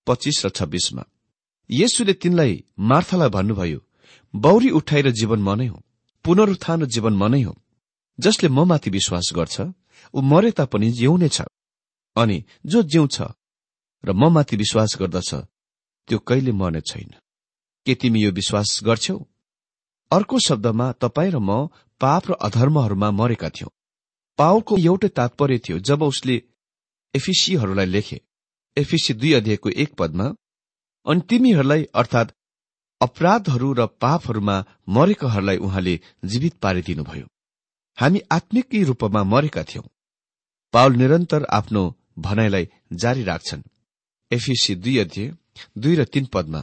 पच्चिस 0.08 0.46
र 0.46 0.50
छब्बीसमा। 0.50 1.04
येसुले 1.70 2.14
तिनलाई 2.14 2.54
मार्थालाई 2.80 3.30
भन्नुभयो 3.30 3.80
बौरी 4.34 4.70
उठाएर 4.70 5.10
जीवन 5.12 5.40
मनै 5.42 5.68
हो 5.68 5.78
पुनरुत्थान 6.26 6.86
जीवन 6.86 7.14
मनै 7.14 7.42
हो 7.42 7.54
जसले 8.20 8.50
म 8.50 8.66
माथि 8.70 8.90
विश्वास 8.90 9.32
गर्छ 9.36 9.56
ऊ 10.14 10.22
मरे 10.22 10.52
तापनि 10.52 10.92
जिउनेछ 10.92 11.42
अनि 12.16 12.38
जो 12.66 12.84
जिउँछ 12.84 13.18
र 14.04 14.12
म 14.14 14.32
माथि 14.34 14.56
विश्वास 14.56 14.98
गर्दछ 15.00 15.34
त्यो 16.08 16.18
कहिले 16.20 16.52
मर्ने 16.52 16.82
छैन। 16.82 17.12
के 17.88 17.96
तिमी 17.96 18.24
यो 18.24 18.32
विश्वास 18.32 18.80
गर्छौ? 18.84 19.18
अर्को 20.12 20.40
शब्दमा 20.40 20.92
तपाईँ 21.02 21.32
र 21.32 21.38
म 21.40 21.68
पाप 22.02 22.24
र 22.30 22.34
अधर्महरूमा 22.48 23.10
मरेका 23.12 23.50
थियौं। 23.50 23.76
पावलको 24.40 24.78
एउटै 24.80 25.10
तात्पर्य 25.18 25.58
थियो 25.60 25.80
जब 25.82 26.02
उसले 26.04 26.36
एफिसीहरूलाई 27.14 27.86
लेखे 27.86 28.18
एफिसी 28.78 29.14
दुई 29.14 29.32
अध्यायको 29.34 29.70
एक 29.84 29.96
पदमा 30.00 30.28
अनि 31.06 31.22
तिमीहरूलाई 31.30 31.84
अर्थात् 31.94 32.36
अपराधहरू 33.02 33.72
र 33.74 33.86
पापहरूमा 34.02 34.56
मरेकाहरूलाई 34.90 35.58
उहाँले 35.58 35.96
जीवित 36.26 36.54
पारिदिनुभयो। 36.62 37.28
हामी 37.98 38.20
आत्मिकी 38.32 38.84
रूपमा 38.84 39.24
मरेका 39.24 39.64
थियौं 39.64 39.86
पावल 40.74 40.96
निरन्तर 40.96 41.46
आफ्नो 41.52 41.84
भनाइलाई 42.20 42.68
जारी 42.94 43.24
राख्छन्। 43.24 43.68
एफिसी 44.32 44.76
दुई 44.76 44.98
अध्यय 44.98 45.34
दुई 45.78 45.96
र 45.96 46.04
तीन 46.06 46.26
पदमा 46.26 46.62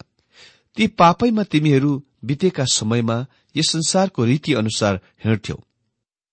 ती 0.76 0.86
पापैमा 0.86 1.42
तिमीहरू 1.42 2.02
बितेका 2.24 2.64
समयमा 2.64 3.26
यस 3.56 3.70
संसारको 3.70 4.24
रीति 4.24 4.54
अनुसार 4.54 5.00
हिँड्थ्यौ। 5.24 5.56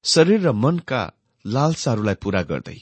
शरीर 0.04 0.40
र 0.42 0.52
मनका 0.52 1.02
लालसाहरूलाई 1.46 2.16
पूरा 2.16 2.42
गर्दै। 2.42 2.78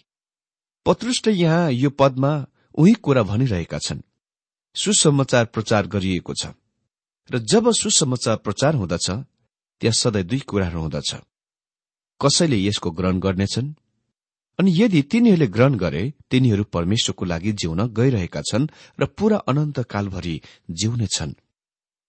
पत्रुष्ट 0.85 1.27
यहाँ 1.27 1.71
यो 1.71 1.89
पदमा 1.89 2.45
उही 2.77 2.93
कुरा 2.93 3.23
भनिरहेका 3.23 3.77
छन्। 3.77 4.01
सुसमाचार 4.75 5.45
प्रचार 5.45 5.87
गरिएको 5.87 6.33
छ। 6.33 6.47
र 7.29 7.37
जब 7.37 7.71
सुसमाचार 7.71 8.37
प्रचार 8.37 8.75
हुँदछ 8.75 9.09
त्यहाँ 9.09 9.93
सधैँ 9.93 10.23
दुई 10.23 10.39
कुराहरू 10.39 10.79
हुँदछ। 10.81 11.15
कसैले 12.21 12.57
यसको 12.57 12.91
ग्रहण 12.91 13.19
गर्नेछन्? 13.19 13.73
अनि 14.59 14.71
यदि 14.75 15.01
तिनीहरूले 15.01 15.47
ग्रहण 15.47 15.75
गरे 15.75 16.13
तिनीहरू 16.31 16.63
परमेश्वरको 16.63 17.25
लागि 17.25 17.51
जिउन 17.51 17.87
गइरहेका 17.87 18.41
छन् 18.41 18.67
र 18.99 19.05
पूरा 19.05 19.37
अनन्त 19.37 19.79
कालभरि 19.79 20.41
जिउनेछन्। 20.71 21.33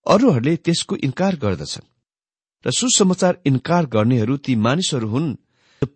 अरूहरूले 0.07 0.57
त्यसको 0.57 0.97
इन्कार 0.97 1.37
गर्दछन् 1.37 1.91
र 2.65 2.71
सुसमाचार 2.71 3.39
इन्कार 3.47 3.87
गर्नेहरू 3.87 4.37
ती 4.37 4.55
मानिसहरू 4.57 5.09
हुन् 5.09 5.37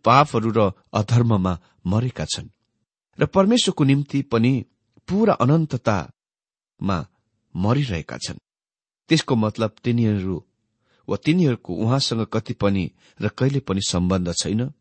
पापहरू 0.05 0.51
र 0.51 0.61
अधर्ममा 0.93 1.59
मरेका 1.87 2.25
छन्। 2.25 2.49
र 3.19 3.27
परमेश्वरको 3.27 3.85
निम्ति 3.85 4.23
पनि 4.23 4.53
पूरा 5.09 5.35
अनन्ततामा 5.35 6.99
मरिरहेका 7.55 8.17
छन्। 8.19 8.39
त्यसको 9.11 9.35
मतलब 9.37 9.71
तिनीहरू 9.85 10.37
वा 11.09 11.17
तिनीहरूको 11.17 11.75
उहाँसँग 11.75 12.27
कति 12.33 12.55
पनि 12.55 12.91
र 13.21 13.29
कहिले 13.29 13.61
पनि 13.61 13.81
सम्बन्ध 13.89 14.33
छैन 14.33 14.73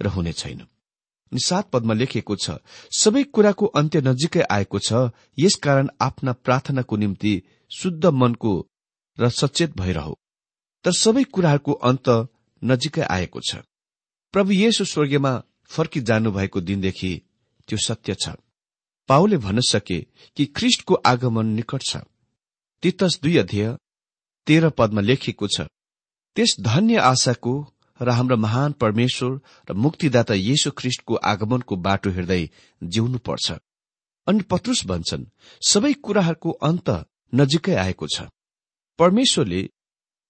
र 0.00 0.06
हुने 0.06 0.32
छैन। 0.32 0.60
अनि 0.60 1.40
सात 1.46 1.70
पदमा 1.70 1.94
लेखिएको 1.94 2.36
छ 2.36 2.58
सबै 2.98 3.22
कुराको 3.24 3.66
अन्त्य 3.66 4.00
नजिकै 4.00 4.42
आएको 4.50 4.78
छ 4.78 4.92
यसकारण 5.38 5.88
आफ्ना 6.00 6.32
प्रार्थनाको 6.32 6.96
निम्ति 6.96 7.32
शुद्ध 7.70 8.06
मनको 8.06 8.69
र 9.20 9.28
सचेत 9.30 9.76
भइरह। 9.76 10.08
तर 10.84 10.92
सबै 10.92 11.24
कुराहरूको 11.24 11.72
अन्त 11.72 12.08
नजिकै 12.62 13.02
आएको 13.10 13.40
छ। 13.40 13.56
प्रभु 14.34 14.52
येशु 14.54 14.84
स्वर्गीयमा 14.84 15.32
फर्किजानु 15.70 16.30
भएको 16.32 16.60
दिनदेखि 16.60 17.12
त्यो 17.68 17.78
सत्य 17.78 18.14
छ। 18.14 18.34
पाउले 19.08 19.36
भन्न 19.36 19.60
सके 19.68 19.98
कि 20.36 20.46
ख्रिष्टको 20.56 20.94
आगमन 21.06 21.46
निकट 21.54 21.82
छ। 21.82 22.02
तितस 22.82 23.18
दुई 23.22 23.36
अध्यय 23.36 23.76
तेह्र 24.46 24.70
पदमा 24.70 25.00
लेखिएको 25.00 25.46
छ 25.46 25.68
त्यस 26.36 26.54
धन्य 26.60 26.96
आशाको 27.04 27.52
र 28.00 28.10
हाम्रो 28.10 28.36
महान 28.36 28.72
परमेश्वर 28.72 29.40
र 29.68 29.74
मुक्तिदाता 29.76 30.34
येशु 30.34 30.70
ख्रिष्टको 30.70 31.14
आगमनको 31.24 31.76
बाटो 31.76 32.10
हिँड्दै 32.10 32.42
जिउनु 32.82 33.18
पर्छ 33.18 33.52
अनि 34.26 34.42
पत्रुस 34.42 34.84
भन्छन् 34.86 35.24
सबै 35.62 35.92
कुराहरूको 36.00 36.50
अन्त 36.62 36.88
नजिकै 37.32 37.74
आएको 37.76 38.06
छ। 38.06 38.30
परमेश्वरले 39.00 39.62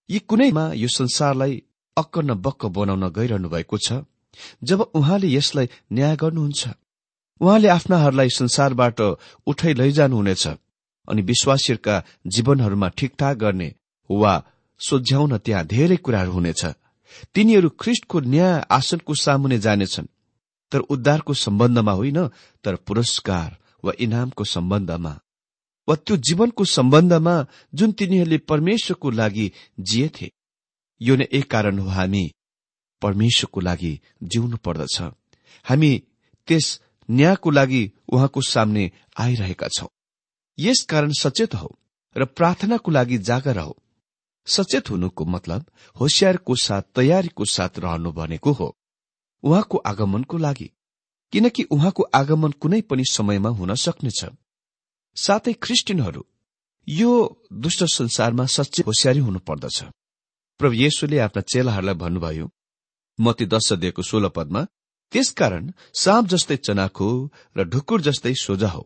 यी 0.08 0.18
कुनैमा 0.30 0.64
यो 0.74 0.88
संसारलाई 0.88 1.62
अक्क 1.96 2.18
न 2.18 2.34
बक्क 2.44 2.66
बनाउन 2.76 3.08
गइरहनु 3.10 3.48
भएको 3.48 3.78
छ 3.78 3.92
जब 4.62 4.80
उहाँले 4.94 5.28
यसलाई 5.28 5.68
न्याय 5.92 6.16
गर्नुहुन्छ। 6.16 6.62
उहाँले 7.40 7.68
आफ्नाहरूलाई 7.68 8.28
संसारबाट 8.30 9.00
उठाइ 9.46 9.74
लैजानुहुनेछ 9.74 10.46
अनि 11.08 11.22
विश्वासीहरूका 11.22 11.94
जीवनहरूमा 12.26 12.88
ठिकठाक 12.98 13.36
गर्ने 13.36 13.68
वा 14.10 14.34
सोझ्याउन 14.80 15.36
त्यहाँ 15.38 15.64
धेरै 15.66 15.96
कुराहरू 15.96 16.32
हुनेछ। 16.32 16.62
तिनीहरू 17.34 17.68
ख्रिष्टको 17.80 18.20
न्याय 18.32 18.52
आसनको 18.70 19.14
सामुने 19.14 19.58
जानेछन् 19.58 20.12
तर 20.72 20.80
उद्धारको 20.94 21.34
सम्बन्धमा 21.34 21.92
होइन 21.92 22.18
तर 22.64 22.74
पुरस्कार 22.86 23.50
वा 23.84 23.92
इनामको 23.98 24.44
सम्बन्धमा। 24.44 25.12
वा 25.90 25.96
त्यो 25.96 26.16
जीवनको 26.16 26.64
सम्बन्धमा 26.64 27.36
जुन 27.74 27.92
तिनीहरूले 27.92 28.38
परमेश्वरको 28.50 29.10
लागि 29.10 29.52
जिएथे 29.80 30.30
यो 31.00 31.16
नै 31.16 31.26
एक 31.32 31.50
कारण 31.50 31.78
हो 31.78 31.88
हामी 31.88 32.24
परमेश्वरको 33.02 33.60
लागि 33.60 33.92
जिउनु 34.22 34.56
पर्दछ। 34.56 34.96
हामी 35.64 35.92
त्यस 36.48 36.66
न्यायको 37.10 37.50
लागि 37.50 37.82
उहाँको 38.12 38.40
सामने 38.40 38.90
आइरहेका 39.18 39.68
छौं। 39.68 39.88
यसकारण 40.58 41.12
सचेत 41.12 41.54
हौ 41.54 41.68
र 42.16 42.24
प्रार्थनाको 42.24 42.90
लागि 42.90 43.18
जागर 43.18 43.58
हौ। 43.58 43.72
सचेत 44.46 44.90
हुनुको 44.90 45.24
मतलब 45.24 45.64
होसियारको 46.00 46.54
साथ 46.54 46.82
तयारीको 46.94 47.44
साथ 47.44 47.78
रहनु 47.78 48.12
भनेको 48.12 48.52
हो 48.52 48.68
उहाँको 49.42 49.78
आगमनको 49.78 50.38
लागि। 50.38 50.70
किनकि 51.32 51.62
उहाँको 51.62 52.02
आगमन 52.02 52.52
कुनै 52.52 52.80
पनि 52.80 53.04
समयमा 53.10 53.48
हुन 53.48 53.74
सक्नेछ। 53.74 54.24
साथै 55.16 55.52
ख्रिस्टियनहरू 55.64 56.22
यो 56.88 57.10
दुष्ट 57.52 57.84
संसारमा 57.84 58.44
सच्चै 58.46 58.82
होसियारी 58.86 59.20
हुनुपर्दछ। 59.20 59.78
प्रभु 60.60 60.74
येशुले 60.74 61.18
आफ्ना 61.18 61.42
चेलाहरूलाई 61.42 61.94
भन्नुभयो 61.94 62.46
मती 63.18 63.46
दश 63.46 63.72
दिएको 63.72 64.02
सोह्र 64.02 64.28
पदमा 64.28 64.62
त्यसकारण 65.12 65.64
साँप 65.94 66.24
जस्तै 66.26 66.56
चनाखो 66.56 67.08
र 67.56 67.64
ढुकुर 67.64 68.00
जस्तै 68.00 68.34
सोझा 68.34 68.68
हो। 68.68 68.82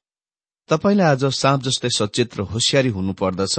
तपाईँले 0.68 1.02
आज 1.02 1.24
साँप 1.34 1.60
जस्तै 1.62 1.90
सचेत 1.90 2.30
र 2.38 2.40
होसियारी 2.52 2.88
हुनुपर्दछ। 2.88 3.56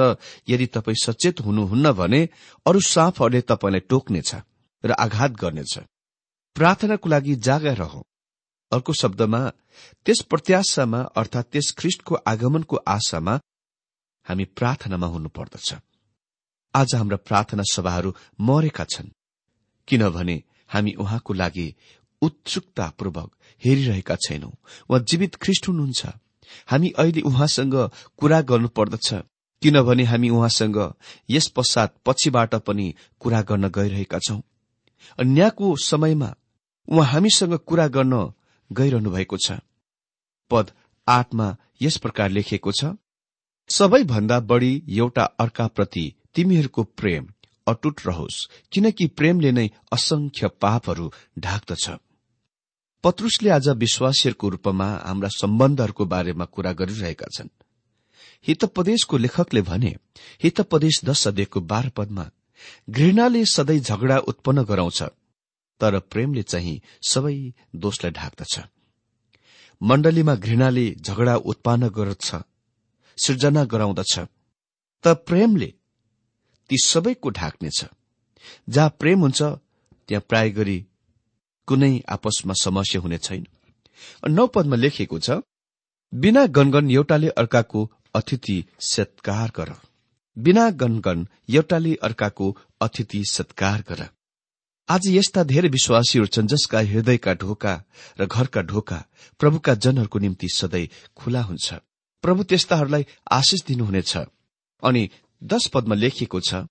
यदि 0.50 0.66
तपाईँ 0.66 1.04
सचेत 1.04 1.42
हुनुहुन्न 1.42 1.92
भने 1.92 2.22
अरू 2.66 2.80
साँपहरूले 2.80 3.42
तपाईँलाई 3.42 3.84
टोक्नेछ 3.90 4.32
र 4.84 4.92
आघात 5.06 5.32
गर्नेछ। 5.42 5.74
प्रार्थनाको 6.56 7.10
लागि 7.10 7.36
जागा 7.36 7.74
रह। 7.74 7.94
अर्को 8.76 8.94
शब्दमा 8.94 9.42
त्यस 10.06 10.22
प्रत्याशामा 10.30 11.00
अर्थात् 11.16 11.52
त्यस 11.52 11.72
ख्रिष्टको 11.78 12.16
आगमनको 12.28 12.76
आशामा 12.88 13.40
हामी 14.26 14.46
प्रार्थनामा 14.58 15.08
हुनुपर्दछ। 15.08 15.74
आज 16.74 16.96
हाम्रा 16.96 17.18
प्रार्थना 17.18 17.64
सभाहरू 17.72 18.14
मरेका 18.42 18.84
छन् 18.84 19.10
किनभने 19.88 20.36
हामी 20.70 20.92
उहाँको 20.94 21.34
लागि 21.34 21.68
उत्सुकतापूर्वक 22.22 23.32
हेरिरहेका 23.64 24.16
छैनौं। 24.16 24.52
वा 24.90 25.00
जीवित 25.00 25.36
ख्रिष्ट 25.36 25.68
हुनुहुन्छ। 25.68 26.06
हामी 26.68 26.90
अहिले 26.98 27.22
उहाँसँग 27.22 27.76
कुरा 28.18 28.42
गर्नुपर्दछ 28.42 29.14
किनभने 29.62 30.04
हामी 30.04 30.30
उहाँसँग 30.30 30.78
यस 31.30 31.48
पश्चात 31.48 31.96
पछिबाट 32.06 32.56
पनि 32.68 32.94
कुरा 33.20 33.42
गर्न 33.42 33.70
गइरहेका 33.70 34.20
छौं। 34.20 34.42
अन्यको 35.20 35.76
समयमा 35.86 36.34
उहाँ 36.88 37.06
हामीसँग 37.12 37.54
कुरा 37.66 37.88
गर्न 37.88 38.14
गइरहनु 38.72 39.12
भएको 39.12 39.38
छ। 39.38 39.52
पद 40.52 40.72
आठमा 41.08 41.56
यस 41.82 41.98
प्रकार 41.98 42.30
लेखिएको 42.30 42.72
छ 42.72 42.86
सबैभन्दा 43.70 44.40
बढ़ी 44.40 44.84
एउटा 44.90 45.24
अर्काप्रति 45.40 46.06
तिमीहरूको 46.36 46.84
प्रेम 46.84 47.28
अटुट 47.68 48.02
रहोस् 48.08 48.46
किनकि 48.72 49.08
प्रेमले 49.08 49.52
नै 49.52 49.68
असंख्य 49.92 50.48
पापहरू 50.62 51.12
ढाक्दछ 51.40 51.90
पत्रुसले 53.04 53.50
आज 53.50 53.70
विश्वासीहरूको 53.78 54.50
रूपमा 54.50 54.88
हाम्रा 55.06 55.30
सम्बन्धहरूको 55.30 56.06
बारेमा 56.06 56.46
कुरा 56.46 56.72
गरिरहेका 56.74 57.28
छन्। 57.34 57.50
हितपदेशको 58.46 59.18
लेखकले 59.18 59.62
भने 59.62 59.96
हितपदेश 60.44 61.00
दश 61.06 61.28
अध्ययको 61.28 61.62
बाह्र 61.62 61.90
पदमा 61.90 62.30
घृणाले 62.90 63.46
सधैँ 63.46 63.80
झगडा 63.80 64.18
उत्पन्न 64.18 64.64
गराउँछ। 64.64 65.04
तर 65.82 66.00
प्रेमले 66.12 66.44
चाहिँ 66.44 66.82
सबै 67.10 67.36
दोषलाई 67.76 68.12
ढाक्दछ। 68.12 68.60
मण्डलीमा 69.82 70.36
घृणाले 70.36 70.86
झगडा 70.96 71.36
उत्पन्न 71.36 71.88
गर्छ 71.90 72.36
सृजना 73.18 73.64
गराउँदछ। 73.66 74.14
त 75.04 75.08
प्रेमले 75.28 75.74
ती 76.70 76.78
सबैको 76.84 77.30
ढाक्नेछ। 77.30 77.86
जहाँ 78.70 78.96
प्रेम 79.00 79.20
हुन्छ 79.20 79.42
त्यहाँ 79.42 80.24
प्राय 80.30 80.50
गरी 80.50 80.78
कुनै 81.68 81.94
आपसमा 82.10 82.54
समस्या 82.62 83.02
हुने 83.02 83.18
छैन। 83.18 83.46
नौ 84.30 84.48
पदमा 84.48 84.76
लेखिएको 84.76 85.20
छ 85.20 85.42
बिना 86.14 86.46
गनगन 86.48 86.90
एउटाले 86.92 87.30
अर्काको 87.30 87.82
अतिथि 88.16 88.58
सत्कार 88.80 89.52
गर। 89.58 89.74
बिना 90.38 90.70
गनगन 90.72 91.28
एउटाले 91.50 91.94
अर्काको 91.96 92.48
अतिथि 92.82 93.24
सत्कार 93.26 93.84
गर। 93.90 94.02
आज 94.90 95.08
यस्ता 95.08 95.44
धेरै 95.44 95.70
विश्वासीहरू 95.70 96.28
छन् 96.28 96.48
जसका 96.48 96.80
हृदयका 96.80 97.34
ढोका 97.34 97.74
र 98.20 98.26
घरका 98.28 98.62
ढोका 98.62 98.98
प्रभुका 99.40 99.74
जनहरूको 99.76 100.20
निम्ति 100.20 100.48
सधैँ 100.50 100.90
खुला 101.18 101.42
हुन्छ। 101.42 101.74
प्रभु 102.24 102.44
त्यस्ताहरूलाई 102.44 103.06
आशिष 103.32 103.64
दिनुहुनेछ। 103.66 104.14
अनि 104.84 105.10
दश 105.42 105.68
पदमा 105.74 105.96
लेखिएको 105.96 106.40
छ 106.40 106.62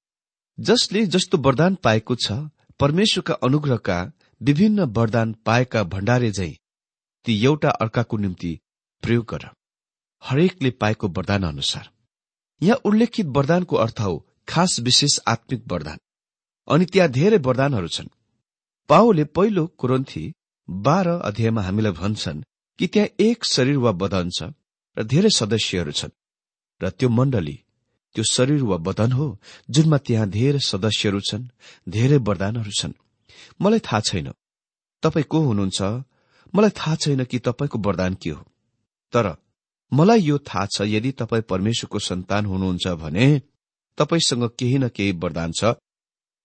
जसले 0.59 1.05
जस्तो 1.07 1.38
वरदान 1.38 1.74
पाएको 1.83 2.14
छ 2.16 2.38
परमेश्वरका 2.81 3.35
अनुग्रहका 3.42 3.98
विभिन्न 4.40 4.87
वरदान 4.94 5.35
पाएका 5.46 5.83
भण्डारे 5.90 6.31
झै 6.31 6.50
ती 7.27 7.38
एउटा 7.44 7.70
अर्काको 7.83 8.16
निम्ति 8.16 8.53
प्रयोग 9.03 9.27
गर। 9.31 9.50
हरेकले 10.22 10.70
पाएको 10.81 11.09
वरदान 11.11 11.42
अनुसार 11.44 11.90
यहाँ 12.61 12.81
उल्लेखित 12.85 13.27
वरदानको 13.37 13.77
अर्थ 13.77 14.00
हो 14.00 14.16
खास 14.48 14.81
विशेष 14.81 15.18
आत्मिक 15.29 15.64
वरदान। 15.68 15.98
अनि 16.68 16.85
त्यहाँ 16.85 17.09
धेरै 17.11 17.38
वरदानहरू 17.38 17.88
छन्। 17.88 18.09
पाओले 18.90 19.24
पहिलो 19.37 19.66
कुरन्थी 19.81 20.24
बाह्र 20.68 21.09
अध्यायमा 21.20 21.62
हामीलाई 21.62 21.92
भन्छन् 21.92 22.42
कि 22.79 22.87
त्यहाँ 22.87 23.09
एक 23.20 23.44
शरीर 23.44 23.77
वा 23.77 23.92
बदन 23.92 24.31
छ 24.31 24.53
र 24.96 25.03
धेरै 25.03 25.31
सदस्यहरू 25.31 25.92
छन्। 25.92 26.16
र 26.81 26.90
त्यो 26.90 27.09
मण्डली 27.09 27.57
त्यो 28.16 28.24
शरीर 28.24 28.62
वा 28.62 28.77
बदन 28.77 29.12
हो 29.12 29.27
जुनमा 29.70 29.98
त्यहाँ 29.98 30.29
धेरै 30.31 30.59
सदस्यहरू 30.59 31.20
छन् 31.20 31.44
धेरै 31.88 32.18
वरदानहरू 32.18 32.72
छन्। 32.81 32.92
मलाई 33.62 33.79
थाहा 33.79 34.00
छैन। 34.00 34.29
तपाईँ 35.03 35.29
को 35.31 35.38
हुनुहुन्छ? 35.38 35.81
मलाई 36.55 36.70
थाहा 36.70 36.94
छैन 36.96 37.24
कि 37.24 37.38
तपाईँको 37.38 37.79
वरदान 37.79 38.14
के 38.14 38.31
हो। 38.31 38.42
तर 39.12 39.27
मलाई 39.92 40.20
यो 40.20 40.38
थाहा 40.38 40.66
छ 40.66 40.77
यदि 40.87 41.11
तपाईँ 41.12 41.42
परमेश्वरको 41.42 41.98
सन्तान 41.98 42.46
हुनुहुन्छ 42.46 42.87
भने 43.03 43.27
तपाईँसँग 43.98 44.44
केही 44.59 44.79
न 44.79 44.88
केही 44.88 45.12
वरदान 45.22 45.53
छ 45.53 45.74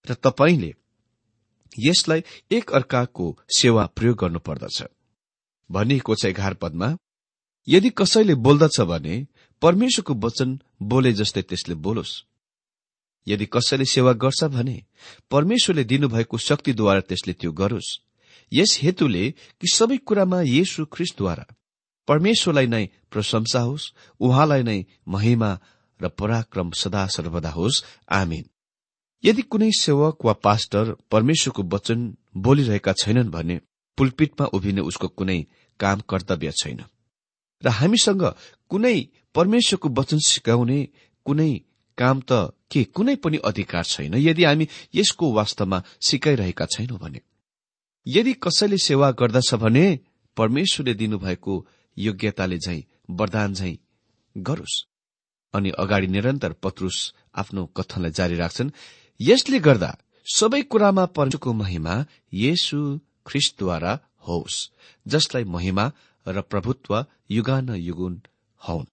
र 0.05 0.13
तपाईँले 0.13 0.73
यसलाई 1.79 2.23
एक 2.51 2.71
अर्काको 2.71 3.25
सेवा 3.57 3.85
प्रयोग 3.85 4.17
गर्नुपर्दछ। 4.17 4.83
भनिएको 5.69 6.15
छ 6.15 6.25
एघार 6.25 6.53
पदमा 6.53 6.97
यदि 7.67 7.89
कसैले 7.89 8.35
बोल्दछ 8.35 8.79
भने 8.81 9.15
परमेश्वरको 9.61 10.13
वचन 10.25 10.59
बोले 10.81 11.11
जस्तै 11.13 11.41
त्यसले 11.41 11.75
बोलोस्। 11.75 12.13
यदि 13.27 13.45
कसैले 13.45 13.85
सेवा 13.85 14.13
गर्छ 14.13 14.43
भने 14.43 14.77
परमेश्वरले 15.31 15.83
दिनुभएको 15.83 16.37
शक्तिद्वारा 16.37 17.01
त्यसले 17.01 17.33
त्यो 17.33 17.51
गरोस्। 17.51 17.89
यस 18.51 18.79
हेतुले 18.81 19.25
कि 19.31 19.67
सबै 19.73 19.97
कुरामा 19.97 20.41
येशु 20.41 20.85
ख्रिस्टद्वारा 20.85 21.45
परमेश्वरलाई 22.07 22.67
नै 22.67 22.85
प्रशंसा 23.11 23.61
होस् 23.61 23.91
उहाँलाई 24.19 24.63
नै 24.63 24.79
महिमा 25.07 25.51
र 25.99 26.07
पराक्रम 26.09 26.71
सदा 26.71 27.05
सर्वदा 27.07 27.49
होस्। 27.49 27.83
आमिन। 28.09 28.43
यदि 29.23 29.41
कुनै 29.41 29.71
सेवक 29.79 30.25
वा 30.25 30.33
पास्टर 30.33 30.95
परमेश्वरको 31.11 31.63
वचन 31.63 31.99
बोलिरहेका 32.37 32.93
छैनन् 32.93 33.29
भने 33.29 33.59
पुलपिटमा 33.97 34.45
उभिने 34.55 34.81
उसको 34.81 35.07
कुनै 35.09 35.39
काम 35.79 35.99
कर्तव्य 36.09 36.51
छैन। 36.51 36.79
र 37.63 37.67
हामीसँग 37.69 38.23
कुनै 38.71 38.97
परमेश्वरको 39.35 39.89
वचन 39.89 40.19
सिकाउने 40.23 40.79
कुनै 41.25 41.51
काम 41.97 42.17
त 42.21 42.31
के 42.71 42.83
कुनै 42.95 43.15
पनि 43.15 43.37
अधिकार 43.43 43.83
छैन। 43.83 44.13
यदि 44.17 44.43
हामी 44.43 44.67
यसको 44.95 45.25
वास्तवमा 45.33 45.83
सिकाइरहेका 46.01 46.65
छैनौं 46.65 46.97
भने 46.97 47.19
यदि 48.07 48.33
कसैले 48.33 48.77
सेवा 48.77 49.11
गर्दछ 49.11 49.53
भने 49.55 49.85
परमेश्वरले 50.37 50.93
दिनुभएको 50.93 51.53
योग्यताले 51.97 52.57
झै 52.57 52.79
वरदान 53.09 53.53
झै 53.53 53.73
गरोस्। 54.35 54.75
अनि 55.53 55.69
अगाडि 55.79 56.07
निरन्तर 56.07 56.51
पत्रुस 56.63 56.97
आफ्नो 57.35 57.65
कथनलाई 57.77 58.11
जारी 58.11 58.35
राख्छन् 58.35 58.71
यसले 59.21 59.59
गर्दा 59.59 59.97
सबै 60.35 60.61
कुरामा 60.61 61.05
परमेश्वरको 61.05 61.53
महिमा 61.53 62.05
येशु 62.33 62.99
ख्रिस्टद्वारा 63.27 63.99
होस् 64.27 64.71
जसलाई 65.07 65.43
महिमा 65.43 65.91
र 66.27 66.41
प्रभुत्व 66.41 67.05
युगान 67.31 67.69
युगुन 67.69 68.21
हौन्। 68.61 68.85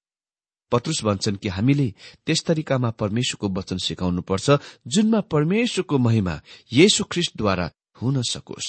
पत्रुस 0.73 1.05
भन्छन् 1.05 1.37
कि 1.37 1.49
हामीले 1.49 1.95
त्यस 2.27 2.43
तरिकामा 2.45 2.91
परमेश्वरको 2.91 3.49
वचन 3.49 3.79
सिकाउनुपर्छ 3.79 4.51
जुनमा 4.87 5.21
परमेश्वरको 5.21 5.99
महिमा 5.99 6.41
येशु 6.73 7.05
ख्रिस्टद्वारा 7.05 7.71
हुन 8.03 8.23
सकोस्। 8.23 8.69